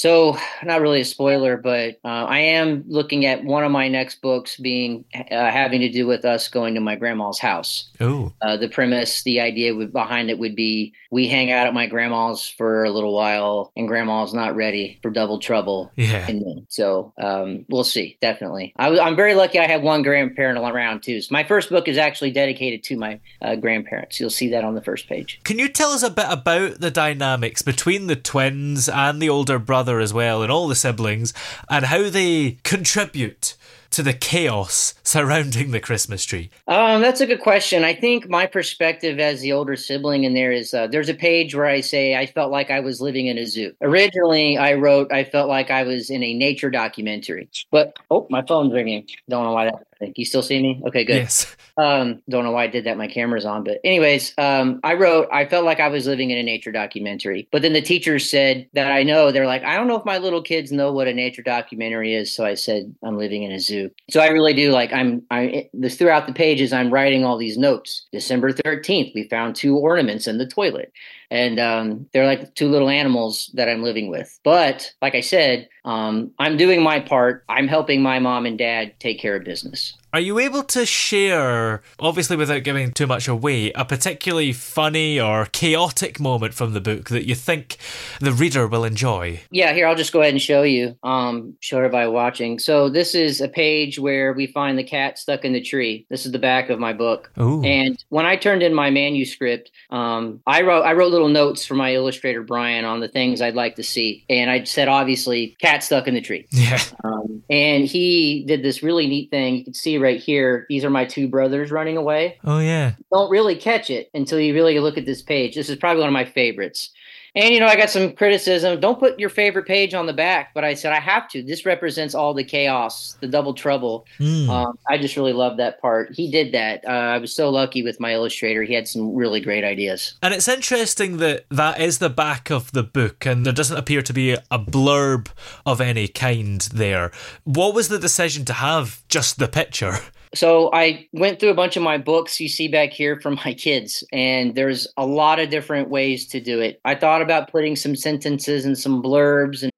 so 0.00 0.34
not 0.64 0.80
really 0.80 1.02
a 1.02 1.04
spoiler, 1.04 1.58
but 1.58 2.00
uh, 2.06 2.24
I 2.24 2.38
am 2.38 2.84
looking 2.88 3.26
at 3.26 3.44
one 3.44 3.64
of 3.64 3.70
my 3.70 3.86
next 3.88 4.22
books 4.22 4.56
being 4.56 5.04
uh, 5.14 5.50
having 5.50 5.82
to 5.82 5.90
do 5.90 6.06
with 6.06 6.24
us 6.24 6.48
going 6.48 6.74
to 6.74 6.80
my 6.80 6.96
grandma's 6.96 7.38
house. 7.38 7.90
Oh. 8.00 8.32
Uh, 8.40 8.56
the 8.56 8.70
premise, 8.70 9.22
the 9.24 9.40
idea 9.40 9.74
would, 9.74 9.92
behind 9.92 10.30
it 10.30 10.38
would 10.38 10.56
be 10.56 10.94
we 11.10 11.28
hang 11.28 11.52
out 11.52 11.66
at 11.66 11.74
my 11.74 11.86
grandma's 11.86 12.48
for 12.48 12.84
a 12.84 12.90
little 12.90 13.14
while, 13.14 13.72
and 13.76 13.88
grandma's 13.88 14.32
not 14.32 14.56
ready 14.56 14.98
for 15.02 15.10
double 15.10 15.38
trouble. 15.38 15.92
Yeah. 15.96 16.26
And. 16.26 16.40
So 16.70 17.12
um, 17.20 17.66
we'll 17.68 17.84
see. 17.84 18.16
Definitely, 18.22 18.72
I, 18.76 18.98
I'm 18.98 19.16
very 19.16 19.34
lucky. 19.34 19.58
I 19.58 19.66
have 19.66 19.82
one 19.82 20.02
grandparent 20.02 20.58
around 20.58 21.02
too. 21.02 21.20
So 21.20 21.32
my 21.32 21.44
first 21.44 21.68
book 21.68 21.88
is 21.88 21.98
actually 21.98 22.30
dedicated 22.30 22.82
to 22.84 22.96
my 22.96 23.20
uh, 23.42 23.56
grandparents. 23.56 24.18
You'll 24.18 24.30
see 24.30 24.48
that 24.50 24.64
on 24.64 24.74
the 24.74 24.82
first 24.82 25.08
page. 25.08 25.40
Can 25.44 25.58
you 25.58 25.68
tell 25.68 25.90
us 25.90 26.02
a 26.02 26.08
bit 26.08 26.26
about 26.28 26.80
the 26.80 26.90
dynamics 26.90 27.60
between 27.60 28.06
the 28.06 28.16
twins 28.16 28.88
and 28.88 29.20
the 29.20 29.28
older 29.28 29.58
brother 29.58 29.89
as 29.98 30.14
well, 30.14 30.42
and 30.42 30.52
all 30.52 30.68
the 30.68 30.76
siblings, 30.76 31.34
and 31.68 31.86
how 31.86 32.08
they 32.08 32.58
contribute 32.62 33.56
to 33.90 34.02
the 34.02 34.12
chaos 34.12 34.94
surrounding 35.02 35.72
the 35.72 35.80
Christmas 35.80 36.24
tree? 36.24 36.50
Um, 36.68 37.00
that's 37.00 37.20
a 37.20 37.26
good 37.26 37.40
question. 37.40 37.84
I 37.84 37.94
think 37.94 38.28
my 38.28 38.46
perspective 38.46 39.18
as 39.18 39.40
the 39.40 39.52
older 39.52 39.76
sibling 39.76 40.24
in 40.24 40.34
there 40.34 40.52
is 40.52 40.72
uh, 40.72 40.86
there's 40.86 41.08
a 41.08 41.14
page 41.14 41.54
where 41.54 41.66
I 41.66 41.80
say 41.80 42.14
I 42.14 42.26
felt 42.26 42.50
like 42.50 42.70
I 42.70 42.80
was 42.80 43.00
living 43.00 43.26
in 43.26 43.38
a 43.38 43.46
zoo. 43.46 43.72
Originally, 43.80 44.56
I 44.56 44.74
wrote 44.74 45.12
I 45.12 45.24
felt 45.24 45.48
like 45.48 45.70
I 45.70 45.82
was 45.82 46.10
in 46.10 46.22
a 46.22 46.34
nature 46.34 46.70
documentary, 46.70 47.48
but 47.70 47.96
oh, 48.10 48.26
my 48.30 48.42
phone's 48.42 48.72
ringing. 48.72 49.06
Don't 49.28 49.44
know 49.44 49.52
why 49.52 49.66
that. 49.66 49.86
You 50.14 50.24
still 50.24 50.42
see 50.42 50.60
me? 50.62 50.82
Okay, 50.86 51.04
good. 51.04 51.16
Yes. 51.16 51.54
Um, 51.76 52.22
don't 52.28 52.44
know 52.44 52.52
why 52.52 52.64
I 52.64 52.66
did 52.66 52.84
that. 52.84 52.96
My 52.96 53.06
camera's 53.06 53.44
on, 53.44 53.64
but 53.64 53.78
anyways, 53.84 54.34
um, 54.38 54.80
I 54.82 54.94
wrote. 54.94 55.28
I 55.32 55.46
felt 55.46 55.64
like 55.64 55.80
I 55.80 55.88
was 55.88 56.06
living 56.06 56.30
in 56.30 56.38
a 56.38 56.42
nature 56.42 56.72
documentary. 56.72 57.48
But 57.52 57.62
then 57.62 57.72
the 57.72 57.82
teachers 57.82 58.28
said 58.28 58.68
that 58.74 58.90
I 58.90 59.02
know. 59.02 59.30
They're 59.30 59.46
like, 59.46 59.62
I 59.62 59.76
don't 59.76 59.88
know 59.88 59.96
if 59.96 60.04
my 60.04 60.18
little 60.18 60.42
kids 60.42 60.72
know 60.72 60.92
what 60.92 61.08
a 61.08 61.14
nature 61.14 61.42
documentary 61.42 62.14
is. 62.14 62.34
So 62.34 62.44
I 62.44 62.54
said 62.54 62.94
I'm 63.02 63.18
living 63.18 63.42
in 63.42 63.52
a 63.52 63.60
zoo. 63.60 63.90
So 64.10 64.20
I 64.20 64.28
really 64.28 64.54
do 64.54 64.70
like. 64.72 64.92
I'm. 64.92 65.22
I 65.30 65.68
this 65.72 65.96
throughout 65.96 66.26
the 66.26 66.32
pages. 66.32 66.72
I'm 66.72 66.92
writing 66.92 67.24
all 67.24 67.38
these 67.38 67.58
notes. 67.58 68.06
December 68.12 68.52
thirteenth, 68.52 69.12
we 69.14 69.28
found 69.28 69.54
two 69.54 69.76
ornaments 69.76 70.26
in 70.26 70.38
the 70.38 70.46
toilet, 70.46 70.92
and 71.30 71.60
um, 71.60 72.06
they're 72.12 72.26
like 72.26 72.54
two 72.54 72.68
little 72.68 72.88
animals 72.88 73.50
that 73.54 73.68
I'm 73.68 73.82
living 73.82 74.10
with. 74.10 74.38
But 74.42 74.92
like 75.00 75.14
I 75.14 75.20
said, 75.20 75.68
um, 75.84 76.32
I'm 76.38 76.56
doing 76.56 76.82
my 76.82 77.00
part. 77.00 77.44
I'm 77.48 77.68
helping 77.68 78.02
my 78.02 78.18
mom 78.18 78.46
and 78.46 78.58
dad 78.58 78.98
take 78.98 79.20
care 79.20 79.36
of 79.36 79.44
business. 79.44 79.96
Are 80.12 80.20
you 80.20 80.40
able 80.40 80.64
to 80.64 80.84
share, 80.84 81.82
obviously 82.00 82.36
without 82.36 82.64
giving 82.64 82.90
too 82.90 83.06
much 83.06 83.28
away, 83.28 83.70
a 83.72 83.84
particularly 83.84 84.52
funny 84.52 85.20
or 85.20 85.46
chaotic 85.46 86.18
moment 86.18 86.52
from 86.52 86.72
the 86.72 86.80
book 86.80 87.10
that 87.10 87.28
you 87.28 87.36
think 87.36 87.76
the 88.20 88.32
reader 88.32 88.66
will 88.66 88.84
enjoy? 88.84 89.40
Yeah, 89.52 89.72
here 89.72 89.86
I'll 89.86 89.94
just 89.94 90.12
go 90.12 90.20
ahead 90.20 90.34
and 90.34 90.42
show 90.42 90.64
you. 90.64 90.96
Um, 91.04 91.56
show 91.60 91.78
everybody 91.78 92.10
watching. 92.10 92.58
So 92.58 92.88
this 92.88 93.14
is 93.14 93.40
a 93.40 93.48
page 93.48 94.00
where 94.00 94.32
we 94.32 94.48
find 94.48 94.76
the 94.76 94.82
cat 94.82 95.16
stuck 95.16 95.44
in 95.44 95.52
the 95.52 95.60
tree. 95.60 96.06
This 96.10 96.26
is 96.26 96.32
the 96.32 96.40
back 96.40 96.70
of 96.70 96.80
my 96.80 96.92
book. 96.92 97.30
Ooh. 97.38 97.62
And 97.62 98.02
when 98.08 98.26
I 98.26 98.34
turned 98.34 98.64
in 98.64 98.74
my 98.74 98.90
manuscript, 98.90 99.70
um, 99.90 100.40
I 100.46 100.62
wrote 100.62 100.82
I 100.82 100.92
wrote 100.92 101.12
little 101.12 101.28
notes 101.28 101.64
for 101.64 101.74
my 101.74 101.94
illustrator 101.94 102.42
Brian 102.42 102.84
on 102.84 102.98
the 102.98 103.08
things 103.08 103.40
I'd 103.40 103.54
like 103.54 103.76
to 103.76 103.84
see, 103.84 104.24
and 104.28 104.50
I 104.50 104.64
said 104.64 104.88
obviously 104.88 105.56
cat 105.60 105.84
stuck 105.84 106.08
in 106.08 106.14
the 106.14 106.20
tree. 106.20 106.48
Yeah. 106.50 106.80
Um, 107.04 107.42
and 107.48 107.84
he 107.84 108.44
did 108.46 108.62
this 108.62 108.82
really 108.82 109.06
neat 109.06 109.30
thing. 109.30 109.56
You 109.56 109.64
can 109.64 109.74
see 109.74 109.99
right 110.00 110.20
here. 110.20 110.66
These 110.68 110.84
are 110.84 110.90
my 110.90 111.04
two 111.04 111.28
brothers 111.28 111.70
running 111.70 111.96
away 111.96 112.38
Oh, 112.44 112.58
yeah. 112.58 112.92
don't 113.12 113.30
really 113.30 113.56
catch 113.56 113.90
it 113.90 114.10
until 114.14 114.40
you 114.40 114.54
really 114.54 114.78
look 114.80 114.98
at 114.98 115.06
this 115.06 115.22
page. 115.22 115.54
This 115.54 115.68
is 115.68 115.76
probably 115.76 116.00
one 116.00 116.08
of 116.08 116.12
my 116.14 116.24
favorites. 116.24 116.90
And 117.34 117.54
you 117.54 117.60
know, 117.60 117.66
I 117.66 117.76
got 117.76 117.90
some 117.90 118.12
criticism. 118.12 118.80
Don't 118.80 118.98
put 118.98 119.18
your 119.18 119.28
favorite 119.28 119.66
page 119.66 119.94
on 119.94 120.06
the 120.06 120.12
back, 120.12 120.52
but 120.54 120.64
I 120.64 120.74
said 120.74 120.92
I 120.92 121.00
have 121.00 121.28
to. 121.30 121.42
This 121.42 121.64
represents 121.64 122.14
all 122.14 122.34
the 122.34 122.44
chaos, 122.44 123.16
the 123.20 123.28
double 123.28 123.54
trouble. 123.54 124.06
Mm. 124.18 124.48
Um, 124.48 124.78
I 124.88 124.98
just 124.98 125.16
really 125.16 125.32
love 125.32 125.56
that 125.58 125.80
part. 125.80 126.12
He 126.12 126.30
did 126.30 126.52
that. 126.52 126.84
Uh, 126.86 126.90
I 126.90 127.18
was 127.18 127.34
so 127.34 127.50
lucky 127.50 127.82
with 127.82 128.00
my 128.00 128.12
illustrator. 128.12 128.62
He 128.62 128.74
had 128.74 128.88
some 128.88 129.14
really 129.14 129.40
great 129.40 129.64
ideas. 129.64 130.14
And 130.22 130.34
it's 130.34 130.48
interesting 130.48 131.18
that 131.18 131.46
that 131.50 131.80
is 131.80 131.98
the 131.98 132.10
back 132.10 132.50
of 132.50 132.72
the 132.72 132.82
book, 132.82 133.26
and 133.26 133.46
there 133.46 133.52
doesn't 133.52 133.76
appear 133.76 134.02
to 134.02 134.12
be 134.12 134.32
a 134.32 134.58
blurb 134.58 135.28
of 135.64 135.80
any 135.80 136.08
kind 136.08 136.60
there. 136.72 137.10
What 137.44 137.74
was 137.74 137.88
the 137.88 137.98
decision 137.98 138.44
to 138.46 138.54
have 138.54 139.02
just 139.08 139.38
the 139.38 139.48
picture? 139.48 139.98
So 140.34 140.70
I 140.72 141.08
went 141.12 141.40
through 141.40 141.50
a 141.50 141.54
bunch 141.54 141.76
of 141.76 141.82
my 141.82 141.98
books 141.98 142.40
you 142.40 142.48
see 142.48 142.68
back 142.68 142.92
here 142.92 143.20
from 143.20 143.34
my 143.44 143.52
kids, 143.54 144.04
and 144.12 144.54
there's 144.54 144.86
a 144.96 145.04
lot 145.04 145.40
of 145.40 145.50
different 145.50 145.88
ways 145.88 146.28
to 146.28 146.40
do 146.40 146.60
it. 146.60 146.80
I 146.84 146.94
thought 146.94 147.22
about 147.22 147.50
putting 147.50 147.74
some 147.74 147.96
sentences 147.96 148.64
and 148.64 148.78
some 148.78 149.02
blurbs 149.02 149.62
and 149.62 149.72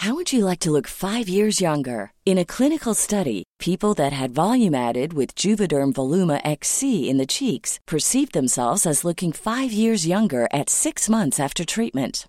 How 0.00 0.14
would 0.14 0.32
you 0.32 0.44
like 0.44 0.60
to 0.60 0.70
look 0.70 0.86
five 0.86 1.28
years 1.28 1.60
younger? 1.60 2.12
In 2.24 2.38
a 2.38 2.44
clinical 2.44 2.94
study, 2.94 3.42
people 3.58 3.92
that 3.94 4.12
had 4.12 4.30
volume 4.30 4.74
added 4.74 5.12
with 5.14 5.34
Juvederm 5.34 5.92
Voluma 5.94 6.40
XC 6.44 7.10
in 7.10 7.16
the 7.16 7.26
cheeks 7.26 7.80
perceived 7.86 8.32
themselves 8.32 8.86
as 8.86 9.04
looking 9.04 9.32
five 9.32 9.72
years 9.72 10.06
younger 10.06 10.46
at 10.52 10.70
six 10.70 11.08
months 11.08 11.40
after 11.40 11.64
treatment. 11.64 12.28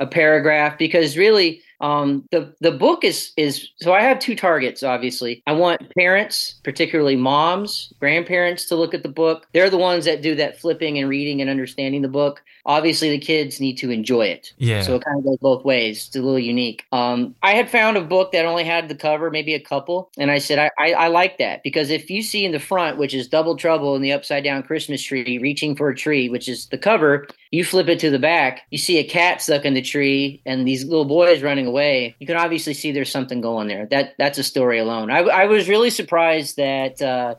A 0.00 0.06
paragraph 0.06 0.78
because 0.78 1.16
really 1.16 1.62
um, 1.82 2.24
the 2.30 2.54
the 2.60 2.70
book 2.70 3.02
is 3.04 3.32
is 3.36 3.68
so 3.76 3.92
I 3.92 4.02
have 4.02 4.20
two 4.20 4.36
targets 4.36 4.82
obviously. 4.84 5.42
I 5.46 5.52
want 5.52 5.92
parents, 5.96 6.60
particularly 6.62 7.16
moms, 7.16 7.92
grandparents 7.98 8.66
to 8.66 8.76
look 8.76 8.94
at 8.94 9.02
the 9.02 9.08
book. 9.08 9.48
They're 9.52 9.68
the 9.68 9.78
ones 9.78 10.04
that 10.04 10.22
do 10.22 10.36
that 10.36 10.60
flipping 10.60 10.98
and 10.98 11.08
reading 11.08 11.40
and 11.40 11.50
understanding 11.50 12.02
the 12.02 12.08
book. 12.08 12.42
Obviously 12.64 13.10
the 13.10 13.18
kids 13.18 13.60
need 13.60 13.76
to 13.78 13.90
enjoy 13.90 14.26
it. 14.26 14.52
Yeah. 14.58 14.82
So 14.82 14.94
it 14.94 15.04
kind 15.04 15.18
of 15.18 15.24
goes 15.24 15.38
both 15.38 15.64
ways. 15.64 16.06
It's 16.06 16.14
a 16.14 16.22
little 16.22 16.38
unique. 16.38 16.84
Um, 16.92 17.34
I 17.42 17.50
had 17.50 17.68
found 17.68 17.96
a 17.96 18.02
book 18.02 18.30
that 18.30 18.44
only 18.44 18.62
had 18.62 18.88
the 18.88 18.94
cover, 18.94 19.32
maybe 19.32 19.52
a 19.52 19.60
couple, 19.60 20.12
and 20.16 20.30
I 20.30 20.38
said 20.38 20.60
I, 20.60 20.70
I, 20.78 20.92
I 20.92 21.08
like 21.08 21.38
that 21.38 21.64
because 21.64 21.90
if 21.90 22.08
you 22.08 22.22
see 22.22 22.44
in 22.44 22.52
the 22.52 22.60
front, 22.60 22.96
which 22.96 23.12
is 23.12 23.26
Double 23.26 23.56
Trouble 23.56 23.96
in 23.96 24.02
the 24.02 24.12
Upside 24.12 24.44
Down 24.44 24.62
Christmas 24.62 25.02
Tree, 25.02 25.38
reaching 25.38 25.74
for 25.74 25.88
a 25.88 25.96
tree, 25.96 26.28
which 26.28 26.48
is 26.48 26.66
the 26.66 26.78
cover, 26.78 27.26
you 27.52 27.64
flip 27.64 27.88
it 27.88 28.00
to 28.00 28.10
the 28.10 28.18
back, 28.18 28.62
you 28.70 28.78
see 28.78 28.98
a 28.98 29.04
cat 29.04 29.42
stuck 29.42 29.66
in 29.66 29.74
the 29.74 29.82
tree 29.82 30.42
and 30.46 30.66
these 30.66 30.84
little 30.84 31.04
boys 31.04 31.42
running 31.42 31.66
away. 31.66 32.16
You 32.18 32.26
can 32.26 32.36
obviously 32.36 32.72
see 32.72 32.90
there's 32.90 33.10
something 33.10 33.42
going 33.42 33.68
there. 33.68 33.86
That 33.86 34.14
that's 34.18 34.38
a 34.38 34.42
story 34.42 34.78
alone. 34.78 35.10
I, 35.10 35.18
I 35.18 35.44
was 35.44 35.68
really 35.68 35.90
surprised 35.90 36.56
that 36.56 37.00
uh, 37.02 37.34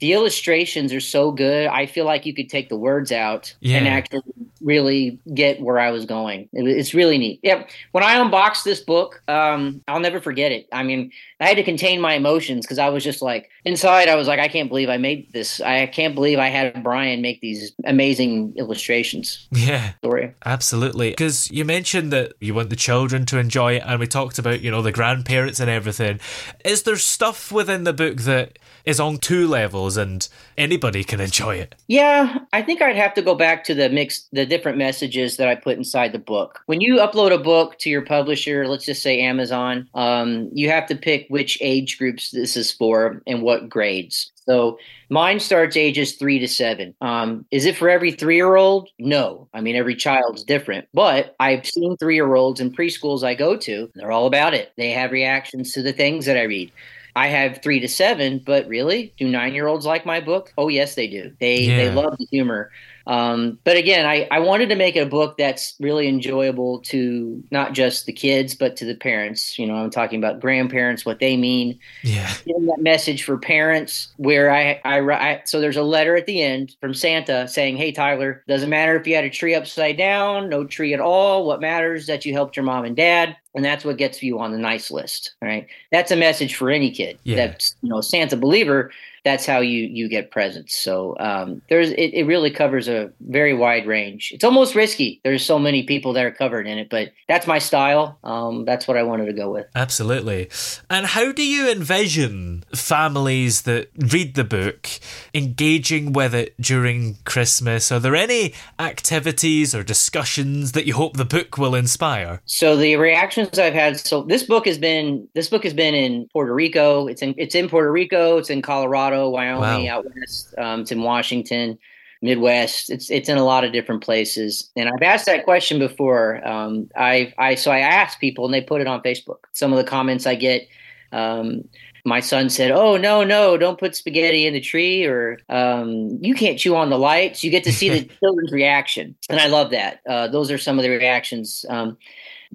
the 0.00 0.12
illustrations 0.12 0.92
are 0.92 1.00
so 1.00 1.30
good. 1.30 1.66
I 1.68 1.86
feel 1.86 2.04
like 2.04 2.26
you 2.26 2.34
could 2.34 2.48
take 2.48 2.68
the 2.68 2.76
words 2.76 3.12
out 3.12 3.54
Yeah. 3.60 3.78
and 3.78 3.88
actually 3.88 4.22
really 4.60 5.18
get 5.34 5.60
where 5.60 5.78
I 5.78 5.90
was 5.90 6.04
going. 6.06 6.48
It- 6.52 6.66
it's 6.66 6.94
really 6.94 7.18
neat. 7.18 7.40
Yep. 7.42 7.70
When 7.92 8.02
I 8.04 8.16
unboxed 8.16 8.64
this 8.64 8.80
book, 8.80 9.22
um, 9.28 9.82
I'll 9.86 10.00
never 10.00 10.20
forget 10.20 10.50
it. 10.52 10.66
I 10.72 10.82
mean, 10.82 11.12
I 11.40 11.46
had 11.48 11.56
to 11.58 11.62
contain 11.62 12.00
my 12.00 12.14
emotions 12.14 12.64
because 12.64 12.78
I 12.78 12.88
was 12.88 13.04
just 13.04 13.20
like 13.22 13.50
inside. 13.64 14.08
I 14.08 14.14
was 14.16 14.26
like, 14.28 14.40
I 14.40 14.48
can't 14.48 14.68
believe 14.68 14.88
I 14.88 14.96
made 14.96 15.32
this. 15.32 15.60
I 15.60 15.86
can't 15.86 16.14
believe 16.14 16.38
I 16.38 16.48
had 16.48 16.82
Brian 16.82 17.20
make 17.20 17.40
these 17.40 17.72
amazing 17.84 18.54
illustrations. 18.56 19.46
Yeah. 19.52 19.92
Story. 19.98 20.32
Absolutely. 20.44 21.10
Because 21.10 21.50
you 21.50 21.64
mentioned 21.64 22.12
that 22.12 22.32
you 22.40 22.54
want 22.54 22.70
the 22.70 22.76
children 22.76 23.26
to 23.26 23.38
enjoy 23.38 23.74
it, 23.76 23.82
and 23.86 24.00
we 24.00 24.06
talked 24.06 24.38
about, 24.38 24.60
you 24.60 24.70
know, 24.70 24.82
the 24.82 24.92
grandparents 24.92 25.60
and 25.60 25.68
everything. 25.70 26.20
Is 26.64 26.82
there 26.84 26.96
stuff 26.96 27.52
within 27.52 27.84
the 27.84 27.92
book 27.92 28.18
that 28.22 28.58
is 28.86 29.00
on 29.00 29.18
two 29.18 29.48
levels 29.48 29.96
and 29.96 30.28
anybody 30.56 31.04
can 31.04 31.20
enjoy 31.20 31.56
it? 31.56 31.74
Yeah, 31.88 32.38
I 32.52 32.62
think 32.62 32.80
I'd 32.80 32.96
have 32.96 33.14
to 33.14 33.22
go 33.22 33.34
back 33.34 33.64
to 33.64 33.74
the 33.74 33.90
mix, 33.90 34.26
the 34.32 34.46
different 34.46 34.78
messages 34.78 35.36
that 35.36 35.48
I 35.48 35.56
put 35.56 35.76
inside 35.76 36.12
the 36.12 36.18
book. 36.20 36.60
When 36.66 36.80
you 36.80 36.96
upload 36.96 37.32
a 37.32 37.38
book 37.38 37.78
to 37.80 37.90
your 37.90 38.02
publisher, 38.02 38.66
let's 38.66 38.86
just 38.86 39.02
say 39.02 39.20
Amazon, 39.20 39.88
um, 39.94 40.48
you 40.52 40.70
have 40.70 40.86
to 40.86 40.96
pick 40.96 41.26
which 41.28 41.58
age 41.60 41.98
groups 41.98 42.30
this 42.30 42.56
is 42.56 42.72
for 42.72 43.20
and 43.26 43.42
what 43.42 43.68
grades. 43.68 44.30
So 44.46 44.78
mine 45.10 45.40
starts 45.40 45.76
ages 45.76 46.12
three 46.12 46.38
to 46.38 46.46
seven. 46.46 46.94
Um, 47.00 47.44
is 47.50 47.64
it 47.64 47.76
for 47.76 47.90
every 47.90 48.12
three 48.12 48.36
year 48.36 48.54
old? 48.54 48.88
No. 49.00 49.48
I 49.52 49.60
mean, 49.60 49.74
every 49.74 49.96
child's 49.96 50.44
different. 50.44 50.86
But 50.94 51.34
I've 51.40 51.66
seen 51.66 51.96
three 51.96 52.14
year 52.14 52.36
olds 52.36 52.60
in 52.60 52.70
preschools 52.70 53.24
I 53.24 53.34
go 53.34 53.56
to, 53.56 53.90
they're 53.96 54.12
all 54.12 54.26
about 54.26 54.54
it. 54.54 54.72
They 54.76 54.90
have 54.90 55.10
reactions 55.10 55.72
to 55.72 55.82
the 55.82 55.92
things 55.92 56.26
that 56.26 56.36
I 56.36 56.42
read. 56.42 56.70
I 57.16 57.28
have 57.28 57.62
three 57.62 57.80
to 57.80 57.88
seven, 57.88 58.38
but 58.40 58.68
really, 58.68 59.14
do 59.18 59.28
nine 59.28 59.54
year 59.54 59.66
olds 59.66 59.86
like 59.86 60.06
my 60.06 60.20
book? 60.20 60.52
Oh, 60.58 60.68
yes, 60.68 60.94
they 60.94 61.08
do. 61.08 61.34
They 61.40 61.70
they 61.70 61.90
love 61.90 62.16
the 62.18 62.26
humor. 62.30 62.70
Um, 63.06 63.58
but 63.64 63.76
again, 63.76 64.04
I, 64.04 64.26
I 64.30 64.40
wanted 64.40 64.68
to 64.70 64.74
make 64.74 64.96
it 64.96 65.00
a 65.00 65.06
book 65.06 65.36
that's 65.38 65.74
really 65.78 66.08
enjoyable 66.08 66.80
to 66.80 67.42
not 67.50 67.72
just 67.72 68.06
the 68.06 68.12
kids, 68.12 68.54
but 68.54 68.76
to 68.76 68.84
the 68.84 68.96
parents. 68.96 69.58
You 69.58 69.66
know, 69.66 69.74
I'm 69.76 69.90
talking 69.90 70.18
about 70.18 70.40
grandparents, 70.40 71.06
what 71.06 71.20
they 71.20 71.36
mean, 71.36 71.78
Yeah. 72.02 72.32
getting 72.44 72.66
that 72.66 72.80
message 72.80 73.22
for 73.22 73.38
parents 73.38 74.08
where 74.16 74.50
I, 74.50 74.80
I, 74.84 74.98
I 75.00 75.42
so 75.44 75.60
there's 75.60 75.76
a 75.76 75.82
letter 75.82 76.16
at 76.16 76.26
the 76.26 76.42
end 76.42 76.74
from 76.80 76.94
Santa 76.94 77.46
saying, 77.46 77.76
Hey 77.76 77.92
Tyler, 77.92 78.42
doesn't 78.48 78.70
matter 78.70 78.96
if 78.96 79.06
you 79.06 79.14
had 79.14 79.24
a 79.24 79.30
tree 79.30 79.54
upside 79.54 79.96
down, 79.96 80.48
no 80.48 80.64
tree 80.64 80.92
at 80.92 81.00
all. 81.00 81.46
What 81.46 81.60
matters 81.60 82.02
is 82.02 82.06
that 82.08 82.24
you 82.24 82.32
helped 82.32 82.56
your 82.56 82.64
mom 82.64 82.84
and 82.84 82.96
dad. 82.96 83.36
And 83.54 83.64
that's 83.64 83.86
what 83.86 83.96
gets 83.96 84.22
you 84.22 84.38
on 84.38 84.52
the 84.52 84.58
nice 84.58 84.90
list. 84.90 85.34
right 85.40 85.66
That's 85.90 86.10
a 86.10 86.16
message 86.16 86.56
for 86.56 86.70
any 86.70 86.90
kid 86.90 87.18
Yeah. 87.24 87.36
that's, 87.36 87.74
you 87.82 87.88
know, 87.88 88.00
Santa 88.02 88.36
believer. 88.36 88.90
That's 89.26 89.44
how 89.44 89.58
you, 89.58 89.80
you 89.98 90.08
get 90.08 90.30
presents. 90.30 90.76
So 90.76 91.16
um, 91.18 91.60
there's, 91.68 91.90
it, 91.90 92.14
it 92.14 92.26
really 92.26 92.52
covers 92.52 92.86
a 92.86 93.10
very 93.20 93.54
wide 93.54 93.84
range. 93.84 94.30
It's 94.32 94.44
almost 94.44 94.76
risky. 94.76 95.20
There's 95.24 95.44
so 95.44 95.58
many 95.58 95.82
people 95.82 96.12
that 96.12 96.24
are 96.24 96.30
covered 96.30 96.68
in 96.68 96.78
it, 96.78 96.88
but 96.88 97.10
that's 97.26 97.46
my 97.48 97.58
style. 97.58 98.18
Um, 98.22 98.64
that's 98.64 98.86
what 98.86 98.96
I 98.96 99.02
wanted 99.02 99.26
to 99.26 99.32
go 99.32 99.50
with. 99.50 99.66
Absolutely. 99.74 100.48
And 100.88 101.06
how 101.06 101.32
do 101.32 101.44
you 101.44 101.68
envision 101.68 102.62
families 102.72 103.62
that 103.62 103.90
read 104.12 104.36
the 104.36 104.44
book 104.44 104.88
engaging 105.34 106.12
with 106.12 106.32
it 106.32 106.54
during 106.60 107.16
Christmas? 107.24 107.90
Are 107.90 107.98
there 107.98 108.14
any 108.14 108.54
activities 108.78 109.74
or 109.74 109.82
discussions 109.82 110.70
that 110.72 110.86
you 110.86 110.94
hope 110.94 111.16
the 111.16 111.24
book 111.24 111.58
will 111.58 111.74
inspire? 111.74 112.40
So 112.44 112.76
the 112.76 112.94
reactions 112.94 113.58
I've 113.58 113.74
had. 113.74 113.98
So 113.98 114.22
this 114.22 114.44
book 114.44 114.66
has 114.66 114.78
been 114.78 115.26
this 115.34 115.48
book 115.48 115.64
has 115.64 115.74
been 115.74 115.94
in 115.94 116.28
Puerto 116.32 116.54
Rico. 116.54 117.08
It's 117.08 117.22
in 117.22 117.34
it's 117.36 117.56
in 117.56 117.68
Puerto 117.68 117.90
Rico. 117.90 118.38
It's 118.38 118.50
in 118.50 118.62
Colorado, 118.62 119.15
Wyoming, 119.30 119.86
Wow. 119.86 119.98
out 119.98 120.06
west. 120.14 120.54
Um, 120.58 120.80
it's 120.82 120.92
in 120.92 121.02
Washington, 121.02 121.78
Midwest. 122.22 122.90
It's 122.90 123.10
it's 123.10 123.28
in 123.28 123.36
a 123.38 123.44
lot 123.44 123.64
of 123.64 123.72
different 123.72 124.02
places. 124.02 124.70
And 124.76 124.88
I've 124.88 125.02
asked 125.02 125.26
that 125.26 125.44
question 125.44 125.78
before. 125.78 126.46
Um, 126.46 126.88
I 126.96 127.32
I 127.38 127.54
so 127.56 127.70
I 127.70 127.78
asked 127.80 128.20
people 128.20 128.44
and 128.44 128.54
they 128.54 128.60
put 128.62 128.80
it 128.80 128.86
on 128.86 129.02
Facebook. 129.02 129.40
Some 129.52 129.72
of 129.72 129.78
the 129.78 129.84
comments 129.84 130.26
I 130.26 130.34
get. 130.34 130.66
Um, 131.12 131.62
my 132.04 132.20
son 132.20 132.48
said, 132.50 132.70
"Oh 132.70 132.96
no, 132.96 133.24
no, 133.24 133.56
don't 133.56 133.80
put 133.80 133.96
spaghetti 133.96 134.46
in 134.46 134.52
the 134.54 134.60
tree, 134.60 135.04
or 135.04 135.38
um, 135.48 136.18
you 136.22 136.34
can't 136.34 136.56
chew 136.58 136.76
on 136.76 136.88
the 136.88 136.98
lights." 136.98 137.42
You 137.42 137.50
get 137.50 137.64
to 137.64 137.72
see 137.72 137.88
the 137.88 138.04
children's 138.20 138.52
reaction, 138.52 139.16
and 139.28 139.40
I 139.40 139.48
love 139.48 139.70
that. 139.72 140.00
Uh, 140.08 140.28
those 140.28 140.50
are 140.52 140.58
some 140.58 140.78
of 140.78 140.84
the 140.84 140.90
reactions. 140.90 141.64
Um, 141.68 141.96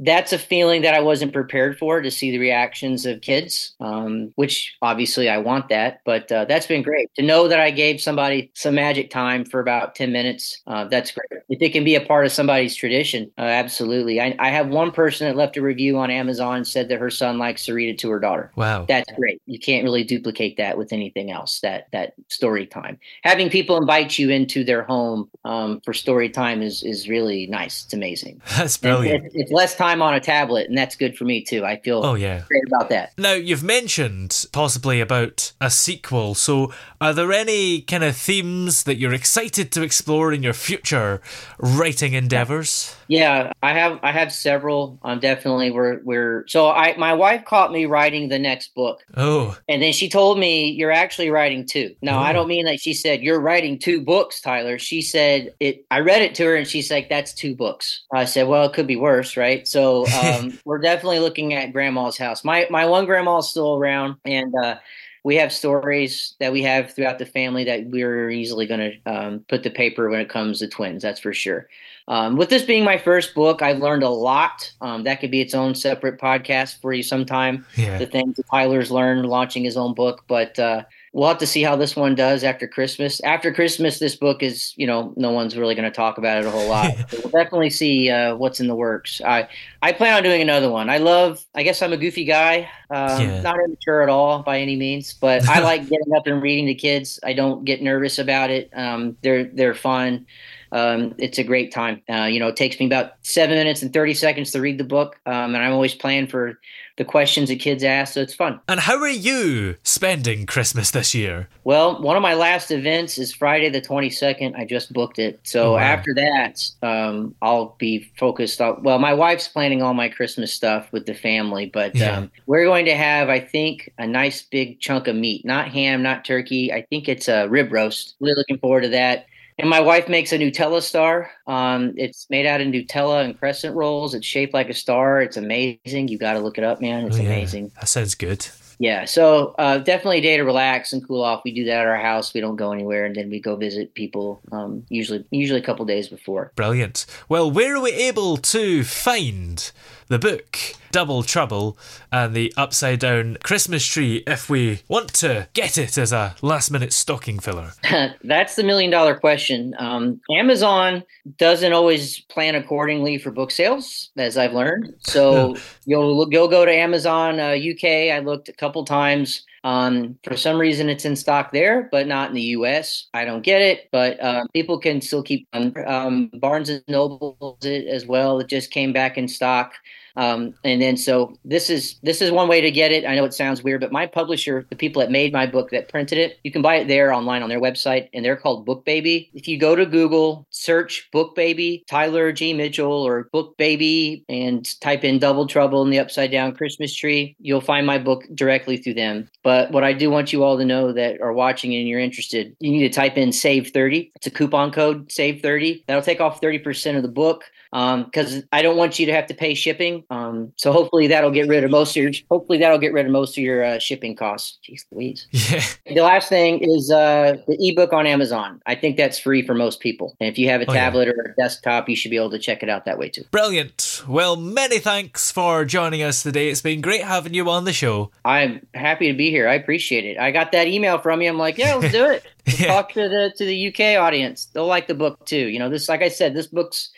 that's 0.02 0.34
a 0.34 0.40
feeling 0.40 0.82
that 0.82 0.96
I 0.96 1.00
wasn't 1.00 1.32
prepared 1.32 1.78
for 1.78 2.02
to 2.02 2.10
see 2.10 2.32
the 2.32 2.40
reactions 2.40 3.06
of 3.06 3.22
kids, 3.22 3.76
um, 3.80 4.32
which 4.36 4.76
obviously 4.82 5.30
I 5.30 5.38
want 5.38 5.70
that. 5.70 6.02
But 6.06 6.32
uh, 6.32 6.46
that's 6.46 6.66
been 6.66 6.82
great 6.82 7.14
to 7.16 7.22
know 7.22 7.48
that 7.48 7.60
I 7.60 7.70
gave 7.70 8.02
somebody 8.02 8.52
some 8.56 8.76
magic 8.76 9.12
time 9.12 9.46
for 9.46 9.60
about 9.60 9.94
10 9.94 10.12
minutes. 10.12 10.60
Uh, 10.66 10.86
that's 10.86 11.12
great. 11.12 11.44
If 11.50 11.62
it 11.62 11.72
can 11.72 11.84
be 11.84 11.94
a 11.94 12.02
part 12.02 12.26
of 12.26 12.32
somebody's 12.32 12.76
tradition, 12.76 13.32
uh, 13.38 13.42
absolutely. 13.42 14.20
I, 14.20 14.36
I 14.40 14.50
have 14.50 14.70
one 14.70 14.92
person 14.92 15.28
that 15.28 15.36
left 15.36 15.56
a 15.56 15.62
review 15.62 16.00
on 16.00 16.10
Amazon 16.10 16.66
said 16.66 16.90
that 16.90 17.00
her 17.00 17.12
son 17.12 17.38
likes 17.38 17.66
to 17.66 17.74
read 17.74 17.90
it 17.90 18.00
to 18.00 18.10
her 18.10 18.20
daughter. 18.20 18.52
Wow. 18.56 18.86
That's 18.88 19.12
great. 19.14 19.40
You 19.46 19.60
can't 19.60 19.84
really 19.84 20.04
duplicate 20.04 20.58
that 20.58 20.80
with 20.80 20.92
anything 20.94 21.30
else, 21.30 21.60
that, 21.60 21.90
that 21.92 22.14
story 22.28 22.66
time. 22.66 22.98
Having 23.24 23.52
people 23.52 23.78
invite 23.78 24.18
you 24.18 24.32
into 24.32 24.64
their 24.64 24.82
home 24.82 25.30
um, 25.46 25.80
for 25.86 25.94
story 25.94 26.30
time 26.30 26.64
is, 26.64 26.82
is 26.82 27.08
really 27.08 27.46
nice. 27.46 27.84
It's 27.84 27.94
amazing. 27.94 28.42
That's 28.58 28.78
brilliant. 28.78 29.26
It's, 29.26 29.36
it's 29.36 29.52
less 29.52 29.76
time 29.76 29.91
on 30.00 30.14
a 30.14 30.20
tablet, 30.20 30.70
and 30.70 30.78
that's 30.78 30.96
good 30.96 31.18
for 31.18 31.24
me 31.26 31.44
too. 31.44 31.66
I 31.66 31.80
feel 31.80 32.06
Oh, 32.06 32.14
yeah. 32.14 32.44
great 32.48 32.62
about 32.68 32.90
that. 32.90 33.14
Now, 33.18 33.34
you've 33.34 33.64
mentioned 33.64 34.46
possibly 34.52 35.02
about 35.02 35.54
a 35.60 35.72
sequel. 35.72 36.36
So, 36.36 36.72
are 37.02 37.14
there 37.14 37.32
any 37.32 37.82
kind 37.82 38.04
of 38.04 38.16
themes 38.16 38.84
that 38.84 38.98
you're 38.98 39.14
excited 39.16 39.72
to 39.72 39.82
explore 39.82 40.32
in 40.32 40.44
your 40.44 40.54
future 40.54 41.20
writing 41.58 42.14
endeavors? 42.14 42.96
Yeah, 43.08 43.52
I 43.64 43.74
have 43.74 44.00
I 44.04 44.12
have 44.12 44.32
several. 44.32 45.00
I'm 45.04 45.14
um, 45.14 45.20
definitely 45.20 45.72
we're 45.72 46.00
we're 46.04 46.46
so 46.48 46.70
I 46.70 46.96
my 46.98 47.14
wife 47.14 47.44
caught 47.46 47.72
me 47.72 47.86
writing 47.86 48.30
the 48.30 48.40
next 48.40 48.74
book, 48.76 49.00
Oh, 49.18 49.58
and 49.68 49.82
then 49.82 49.92
she 49.94 50.08
told 50.10 50.40
me 50.40 50.70
you're 50.70 50.92
actually 50.92 51.30
writing 51.30 51.66
two. 51.66 51.94
No, 52.02 52.18
I 52.18 52.30
Oh. 52.30 52.34
don't 52.34 52.48
mean 52.48 52.66
that. 52.66 52.80
She 52.80 52.94
said 52.94 53.22
you're 53.22 53.42
writing 53.42 53.80
two 53.80 54.00
books, 54.02 54.40
Tyler. 54.40 54.78
She 54.80 55.02
said 55.02 55.54
it. 55.60 55.84
I 55.92 56.00
read 56.00 56.22
it 56.22 56.36
to 56.36 56.46
her, 56.46 56.56
and 56.56 56.66
she's 56.68 56.90
like, 56.90 57.10
"That's 57.10 57.34
two 57.34 57.54
books." 57.56 58.04
I 58.14 58.24
said, 58.26 58.48
"Well, 58.48 58.64
it 58.66 58.74
could 58.74 58.88
be 58.88 58.96
worse, 58.96 59.36
right?" 59.36 59.68
So 59.72 60.08
um, 60.08 60.60
we're 60.66 60.80
definitely 60.80 61.20
looking 61.20 61.54
at 61.54 61.74
Grandma's 61.74 62.18
house. 62.18 62.44
My 62.44 62.68
my 62.70 62.86
one 62.86 63.06
grandma 63.06 63.40
is 63.40 63.50
still 63.50 63.76
around, 63.76 64.16
and. 64.26 64.54
uh 64.56 64.78
we 65.24 65.36
have 65.36 65.54
stories 65.54 66.36
that 66.40 66.52
we 66.52 66.64
have 66.64 66.94
throughout 66.94 67.20
the 67.20 67.26
family 67.26 67.64
that 67.66 67.86
we're 67.86 68.30
easily 68.32 68.66
going 68.66 68.80
to 68.80 69.12
um, 69.12 69.46
put 69.48 69.64
to 69.64 69.70
paper 69.70 70.10
when 70.10 70.20
it 70.20 70.30
comes 70.30 70.60
to 70.60 70.68
twins. 70.68 71.04
That's 71.04 71.20
for 71.20 71.34
sure. 71.34 71.68
Um, 72.08 72.36
with 72.36 72.50
this 72.50 72.64
being 72.64 72.84
my 72.84 72.98
first 72.98 73.36
book, 73.36 73.62
I've 73.62 73.78
learned 73.78 74.04
a 74.04 74.10
lot. 74.10 74.72
Um, 74.82 75.04
that 75.04 75.20
could 75.20 75.30
be 75.30 75.42
its 75.42 75.54
own 75.54 75.76
separate 75.76 76.20
podcast 76.20 76.82
for 76.82 76.92
you 76.92 77.04
sometime. 77.04 77.66
Yeah. 77.76 78.00
The 78.00 78.08
things 78.08 78.40
Tyler's 78.50 78.90
learned 78.90 79.28
launching 79.28 79.64
his 79.64 79.78
own 79.78 79.94
book, 79.94 80.24
but 80.28 80.58
uh, 80.58 80.84
we'll 81.14 81.28
have 81.28 81.38
to 81.40 81.48
see 81.48 81.62
how 81.62 81.76
this 81.76 81.96
one 81.96 82.16
does 82.16 82.44
after 82.44 82.68
Christmas. 82.68 83.20
After 83.22 83.54
Christmas, 83.54 84.00
this 84.00 84.16
book 84.16 84.42
is, 84.42 84.74
you 84.78 84.88
know, 84.88 85.14
no 85.18 85.32
one's 85.32 85.58
really 85.58 85.76
going 85.76 85.90
to 85.90 85.96
talk 85.96 86.18
about 86.18 86.38
it 86.38 86.46
a 86.46 86.52
whole 86.52 86.68
lot. 86.70 86.92
We'll 87.12 87.44
definitely 87.44 87.70
see 87.70 88.10
uh, 88.10 88.36
what's 88.36 88.60
in 88.60 88.68
the 88.68 88.76
works. 88.76 89.22
I 89.24 89.48
I 89.82 89.92
plan 89.92 90.16
on 90.16 90.24
doing 90.24 90.42
another 90.42 90.70
one. 90.70 90.90
I 90.90 90.98
love. 90.98 91.46
I 91.54 91.64
guess 91.64 91.82
I'm 91.82 91.94
a 91.94 91.98
goofy 91.98 92.24
guy. 92.26 92.70
Um, 92.90 93.22
Yeah. 93.22 93.42
Not 93.42 93.58
immature 93.64 94.02
at 94.02 94.10
all 94.10 94.42
by 94.44 94.60
any 94.60 94.76
means, 94.76 95.14
but 95.14 95.48
I 95.48 95.60
like 95.64 95.82
getting 95.90 96.14
up 96.16 96.28
and 96.28 96.42
reading 96.42 96.68
to 96.68 96.74
kids. 96.76 97.20
I 97.24 97.34
don't 97.34 97.64
get 97.66 97.82
nervous 97.82 98.18
about 98.20 98.50
it. 98.50 98.70
Um, 98.74 99.18
they're 99.22 99.46
they're 99.46 99.76
fun. 99.76 100.26
Um, 100.72 101.14
it's 101.18 101.38
a 101.38 101.44
great 101.44 101.72
time. 101.72 102.02
Uh, 102.10 102.24
you 102.24 102.40
know, 102.40 102.48
it 102.48 102.56
takes 102.56 102.80
me 102.80 102.86
about 102.86 103.14
seven 103.24 103.56
minutes 103.58 103.82
and 103.82 103.92
thirty 103.94 104.14
seconds 104.14 104.52
to 104.52 104.62
read 104.62 104.78
the 104.78 104.84
book, 104.84 105.20
um, 105.26 105.54
and 105.56 105.58
I'm 105.58 105.74
always 105.74 105.94
planning 105.96 106.28
for 106.28 106.60
the 106.98 107.06
questions 107.06 107.50
that 107.50 107.56
kids 107.60 107.84
ask, 107.84 108.14
so 108.14 108.22
it's 108.22 108.34
fun. 108.34 108.60
And 108.68 108.80
how 108.80 109.00
are 109.00 109.08
you 109.10 109.76
spending 109.82 110.46
Christmas 110.46 110.92
this 110.92 111.16
year? 111.16 111.48
Well, 111.64 112.00
one 112.02 112.16
of 112.18 112.22
my 112.22 112.34
last 112.36 112.70
events 112.70 113.18
is 113.18 113.34
Friday 113.34 113.70
the 113.70 113.82
22nd. 113.82 114.56
I 114.56 114.66
just 114.66 114.92
booked 114.94 115.18
it. 115.18 115.40
So 115.44 115.70
Oh, 115.70 115.74
wow. 115.74 115.80
after 115.80 116.14
that, 116.16 116.62
um, 116.84 117.34
I'll 117.42 117.76
be 117.80 118.12
focused 118.18 118.62
on. 118.62 118.84
Well, 118.84 119.00
my 119.00 119.14
wife's 119.14 119.48
planning 119.48 119.82
all 119.82 119.94
my 119.94 120.10
Christmas 120.10 120.54
stuff 120.54 120.92
with 120.92 121.06
the 121.06 121.16
family, 121.16 121.66
but 121.74 121.96
Yeah. 121.96 122.18
um, 122.18 122.32
we're 122.46 122.66
going 122.66 122.86
to 122.86 122.96
have, 122.96 123.30
I 123.30 123.40
think, 123.40 123.90
a 123.98 124.06
nice 124.06 124.42
big 124.44 124.80
chunk 124.82 125.08
of 125.08 125.16
meat. 125.16 125.46
Not 125.46 125.70
ham, 125.70 126.04
not 126.04 126.26
turkey. 126.26 126.72
I 126.74 126.82
think 126.90 127.08
it's 127.10 127.28
a 127.30 127.48
rib 127.48 127.72
roast. 127.72 128.16
Really 128.20 128.36
looking 128.38 128.60
forward 128.60 128.82
to 128.82 128.90
that. 128.90 129.26
And 129.62 129.70
my 129.70 129.80
wife 129.80 130.10
makes 130.10 130.32
a 130.34 130.38
Nutella 130.40 130.82
star. 130.82 131.32
Um, 131.48 131.94
it's 131.96 132.28
made 132.30 132.46
out 132.46 132.62
of 132.62 132.68
Nutella 132.68 133.24
and 133.24 133.38
crescent 133.38 133.76
rolls. 133.76 134.14
It's 134.14 134.26
shaped 134.26 134.54
like 134.54 134.70
a 134.70 134.74
star. 134.74 135.22
It's 135.22 135.38
amazing. 135.38 136.08
You 136.08 136.18
got 136.18 136.34
to 136.34 136.40
look 136.40 136.58
it 136.58 136.64
up, 136.64 136.82
man. 136.82 137.06
It's 137.06 137.18
Oh, 137.18 137.22
yeah. 137.22 137.28
amazing. 137.30 137.72
That 137.76 137.88
sounds 137.88 138.16
good. 138.16 138.46
Yeah, 138.80 139.06
so 139.06 139.54
uh, 139.60 139.78
definitely 139.78 140.18
a 140.18 140.22
day 140.22 140.38
to 140.38 140.44
relax 140.44 140.92
and 140.92 141.08
cool 141.08 141.22
off. 141.22 141.44
We 141.46 141.54
do 141.54 141.66
that 141.66 141.82
at 141.82 141.86
our 141.86 141.98
house. 142.00 142.34
We 142.34 142.42
don't 142.42 142.56
go 142.56 142.72
anywhere, 142.72 143.06
and 143.06 143.16
then 143.16 143.30
we 143.30 143.40
go 143.40 143.56
visit 143.56 143.94
people. 143.94 144.42
Um, 144.52 144.84
usually, 144.90 145.24
usually 145.30 145.60
a 145.60 145.64
couple 145.64 145.86
days 145.86 146.08
before. 146.08 146.52
Brilliant. 146.56 147.06
Well, 147.30 147.52
where 147.52 147.76
are 147.76 147.80
we 147.80 147.92
able 147.92 148.38
to 148.38 148.84
find 148.84 149.72
the 150.12 150.20
book 150.20 150.58
Double 150.92 151.24
Trouble 151.24 151.78
and 152.12 152.34
the 152.34 152.54
Upside 152.58 153.00
Down 153.00 153.38
Christmas 153.44 153.86
Tree 153.86 154.24
if 154.28 154.50
we 154.50 154.82
want 154.90 155.14
to 155.16 155.48
get 155.54 155.78
it 155.78 155.98
as 155.98 156.12
a 156.12 156.36
last 156.42 156.70
minute 156.70 156.92
stocking 156.92 157.40
filler? 157.40 157.72
That's 158.24 158.56
the 158.56 158.64
million 158.64 158.92
dollar 158.92 159.16
question. 159.16 159.74
Um, 159.80 160.20
Amazon 160.30 161.04
doesn't 161.38 161.72
always 161.72 162.20
plan 162.20 162.56
accordingly 162.56 163.18
for 163.20 163.32
book 163.32 163.52
sales, 163.52 164.10
as 164.18 164.38
I've 164.38 164.52
learned. 164.52 164.94
So 165.00 165.56
you'll 165.86 166.28
you'll 166.30 166.50
go 166.50 166.66
to 166.66 166.74
Amazon 166.74 167.40
uh, 167.40 167.56
UK. 167.56 168.14
I 168.14 168.20
looked 168.20 168.50
a 168.50 168.54
couple 168.54 168.84
times. 168.84 169.46
Um, 169.64 170.18
for 170.24 170.36
some 170.36 170.60
reason, 170.60 170.90
it's 170.90 171.06
in 171.06 171.16
stock 171.16 171.52
there, 171.52 171.88
but 171.92 172.08
not 172.08 172.30
in 172.30 172.36
the 172.36 172.42
U.S. 172.42 173.08
I 173.14 173.26
don't 173.26 173.44
get 173.44 173.62
it, 173.62 173.90
but 173.92 174.20
uh, 174.20 174.44
people 174.54 174.80
can 174.80 175.02
still 175.02 175.24
keep. 175.24 175.48
Um, 175.54 175.74
um, 175.86 176.32
Barnes 176.34 176.70
and 176.70 176.84
Noble 176.88 177.58
it 177.62 177.88
as 177.88 178.06
well. 178.06 178.40
It 178.40 178.48
just 178.48 178.72
came 178.72 178.92
back 178.92 179.18
in 179.18 179.28
stock. 179.28 179.74
Um, 180.16 180.54
and 180.64 180.82
then 180.82 180.98
so 180.98 181.36
this 181.46 181.70
is 181.70 182.00
this 182.04 182.22
is 182.22 182.32
one 182.32 182.48
way 182.48 182.62
to 182.62 182.72
get 182.72 182.92
it. 182.92 183.06
I 183.06 183.16
know 183.16 183.26
it 183.26 183.34
sounds 183.34 183.64
weird, 183.64 183.82
but 183.82 183.92
my 183.92 184.06
publisher, 184.06 184.66
the 184.70 184.76
people 184.76 185.02
that 185.02 185.12
made 185.12 185.34
my 185.34 185.46
book 185.46 185.70
that 185.72 185.90
printed 185.90 186.18
it, 186.18 186.40
you 186.44 186.52
can 186.52 186.62
buy 186.62 186.76
it 186.76 186.88
there 186.88 187.14
online 187.14 187.44
on 187.44 187.50
their 187.50 187.62
website, 187.62 188.10
and 188.14 188.24
they're 188.24 188.38
called 188.38 188.66
Book 188.66 188.86
Baby. 188.86 189.30
If 189.34 189.48
you 189.48 189.58
go 189.58 189.76
to 189.76 189.86
Google, 189.86 190.46
search 190.50 191.10
Book 191.12 191.36
Baby, 191.36 191.84
Tyler 191.88 192.32
G. 192.32 192.54
Mitchell, 192.54 192.92
or 192.92 193.30
Book 193.32 193.58
Baby, 193.58 194.26
and 194.30 194.68
type 194.82 195.04
in 195.04 195.20
Double 195.20 195.48
Trouble 195.48 195.84
in 195.84 195.90
the 195.90 196.00
Upside 196.00 196.32
Down 196.32 196.56
Christmas 196.56 196.94
Tree, 196.94 197.36
you'll 197.40 197.62
find 197.62 197.86
my 197.86 197.98
book 197.98 198.24
directly 198.34 198.78
through 198.78 198.96
them. 198.96 199.30
But 199.44 199.72
what 199.72 199.84
I 199.84 199.94
do 199.94 200.10
want 200.10 200.34
you 200.34 200.44
all 200.44 200.58
to 200.58 200.66
know 200.66 200.92
that 200.92 201.22
are 201.22 201.34
watching 201.34 201.74
and 201.76 201.88
you're 201.88 202.00
interested, 202.00 202.56
you 202.60 202.72
need 202.72 202.88
to 202.88 202.90
type 202.90 203.18
in 203.18 203.32
Save 203.32 203.72
Thirty. 203.72 204.12
It's 204.16 204.28
a 204.28 204.32
coupon 204.32 204.72
code, 204.72 205.12
Save 205.12 205.42
Thirty. 205.42 205.84
That'll 205.88 206.04
take 206.04 206.22
off 206.22 206.42
thirty 206.42 206.60
percent 206.60 206.98
of 206.98 207.04
the 207.04 207.10
book 207.10 207.44
because 207.72 208.44
I 208.52 208.62
don't 208.62 208.76
want 208.76 209.00
you 209.00 209.06
to 209.06 209.14
have 209.14 209.28
to 209.28 209.34
pay 209.34 209.54
shipping. 209.54 210.04
Um, 210.10 210.52
so 210.58 210.72
hopefully 210.74 211.08
that'll 211.08 211.32
get 211.32 211.48
rid 211.48 211.64
of 211.64 211.72
most 211.72 211.96
of 211.96 212.04
your 212.04 212.12
hopefully 212.30 212.58
that'll 212.58 212.78
get 212.78 212.92
rid 212.94 213.06
of 213.06 213.12
most 213.14 213.38
of 213.38 213.44
your 213.44 213.64
uh, 213.64 213.80
shipping 213.80 214.16
costs. 214.16 214.60
Jeez 214.68 214.86
Louise. 214.92 215.28
Yeah. 215.52 215.96
The 215.96 216.02
last 216.02 216.30
thing 216.30 216.60
is 216.62 216.92
uh, 216.92 217.36
the 217.48 217.58
ebook 217.60 217.92
on 217.94 218.06
Amazon. 218.08 218.62
I 218.66 218.76
think 218.76 218.96
that's 218.98 219.18
free 219.20 219.46
for 219.46 219.54
most 219.54 219.80
people. 219.80 220.16
And 220.20 220.30
if 220.30 220.38
you 220.38 220.48
have 220.50 220.62
a 220.62 220.70
Oh, 220.70 220.74
yeah. 220.74 220.80
tablet 220.82 221.08
or 221.10 221.34
a 221.34 221.42
desktop, 221.42 221.90
you 221.90 221.96
should 221.96 222.12
be 222.12 222.18
able 222.18 222.30
to 222.32 222.40
check 222.40 222.62
it 222.64 222.70
out 222.70 222.86
that 222.86 222.98
way 223.00 223.10
too. 223.10 223.24
Brilliant. 223.32 224.04
Well, 224.08 224.36
many 224.36 224.80
thanks 224.80 225.32
for 225.32 225.66
joining 225.66 226.02
us 226.04 226.24
today. 226.24 226.50
It's 226.50 226.62
been 226.62 226.82
great 226.82 227.04
having 227.04 227.34
you 227.34 227.50
on 227.50 227.66
the 227.66 227.74
show. 227.74 228.12
I'm 228.24 228.66
happy 228.74 229.08
to 229.12 229.18
be 229.18 229.30
here. 229.32 229.48
I 229.48 229.54
appreciate 229.56 230.06
it. 230.06 230.18
I 230.18 230.32
got 230.32 230.52
that 230.54 230.68
email 230.68 230.98
from 231.00 231.22
you. 231.22 231.30
I'm 231.30 231.38
like, 231.38 231.58
yeah, 231.58 231.76
let's 231.76 231.92
do 231.94 232.06
it. 232.10 232.24
Let's 232.48 232.60
Yeah. 232.60 232.68
Talk 232.68 232.94
to 232.94 233.08
the 233.08 233.32
to 233.38 233.46
the 233.46 233.68
UK 233.68 234.02
audience. 234.02 234.46
They'll 234.54 234.66
like 234.66 234.88
the 234.88 234.96
book 234.96 235.26
too. 235.26 235.48
You 235.48 235.60
know, 235.60 235.70
this 235.70 235.88
like 235.90 236.02
I 236.02 236.10
said, 236.10 236.34
this 236.34 236.48
book's 236.48 236.90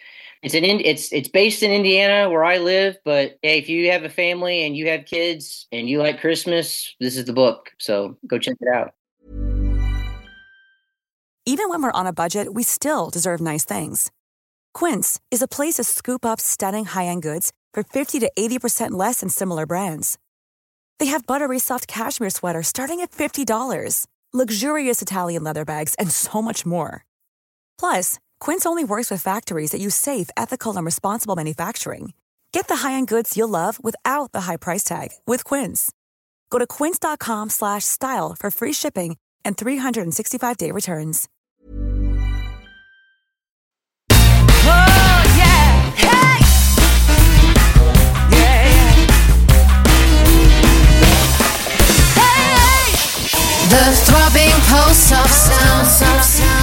it's 0.44 0.54
in, 0.54 0.64
it's 0.66 1.12
it's 1.14 1.30
based 1.30 1.64
in 1.64 1.72
Indiana 1.72 2.30
where 2.30 2.44
I 2.44 2.58
live, 2.58 2.98
but 3.06 3.40
hey, 3.42 3.58
if 3.60 3.70
you 3.70 3.90
have 3.92 4.04
a 4.04 4.10
family 4.10 4.66
and 4.66 4.76
you 4.76 4.90
have 4.90 5.06
kids 5.06 5.68
and 5.72 5.88
you 5.88 6.00
like 6.00 6.20
Christmas, 6.20 6.94
this 7.00 7.16
is 7.16 7.26
the 7.26 7.34
book. 7.34 7.72
So 7.80 8.18
go 8.28 8.38
check 8.38 8.58
it 8.60 8.68
out. 8.68 8.94
Even 11.46 11.70
when 11.70 11.82
we're 11.82 11.92
on 11.92 12.08
a 12.08 12.14
budget, 12.14 12.54
we 12.54 12.64
still 12.64 13.10
deserve 13.10 13.42
nice 13.42 13.66
things. 13.66 14.12
Quince 14.74 15.20
is 15.32 15.42
a 15.42 15.48
place 15.48 15.76
to 15.76 15.84
scoop 15.84 16.26
up 16.26 16.40
stunning 16.40 16.86
high-end 16.86 17.22
goods 17.22 17.52
for 17.74 17.84
50 17.84 18.20
to 18.20 18.32
80% 18.38 18.92
less 18.92 19.20
than 19.20 19.30
similar 19.30 19.66
brands. 19.66 20.18
They 21.00 21.08
have 21.08 21.28
buttery 21.28 21.60
soft 21.60 21.88
cashmere 21.88 22.30
sweaters 22.30 22.68
starting 22.68 23.02
at 23.02 23.12
$50, 23.12 24.08
luxurious 24.32 25.02
Italian 25.02 25.44
leather 25.44 25.66
bags, 25.66 25.96
and 25.96 26.10
so 26.12 26.42
much 26.42 26.66
more. 26.66 27.06
Plus, 27.78 28.20
Quince 28.44 28.66
only 28.66 28.84
works 28.84 29.10
with 29.10 29.22
factories 29.22 29.72
that 29.72 29.80
use 29.80 29.96
safe, 29.96 30.30
ethical, 30.36 30.76
and 30.76 30.86
responsible 30.86 31.34
manufacturing. 31.38 32.12
Get 32.52 32.68
the 32.68 32.76
high-end 32.76 33.08
goods 33.08 33.38
you'll 33.38 33.48
love 33.48 33.82
without 33.82 34.34
the 34.34 34.42
high 34.42 34.58
price 34.58 34.84
tag 34.84 35.12
with 35.26 35.46
Quince. 35.46 35.94
Go 36.50 36.60
to 36.60 36.68
quince.com 36.68 37.50
slash 37.50 37.86
style 37.86 38.36
for 38.38 38.52
free 38.52 38.74
shipping 38.74 39.16
and 39.46 39.56
365-day 39.56 40.72
returns. 40.72 41.30
Oh, 44.12 45.24
yeah. 45.38 45.92
Hey! 45.96 46.44
The 53.70 53.86
throbbing 54.04 54.60
pulse 54.68 55.12
of 55.14 55.32
sound. 55.32 56.63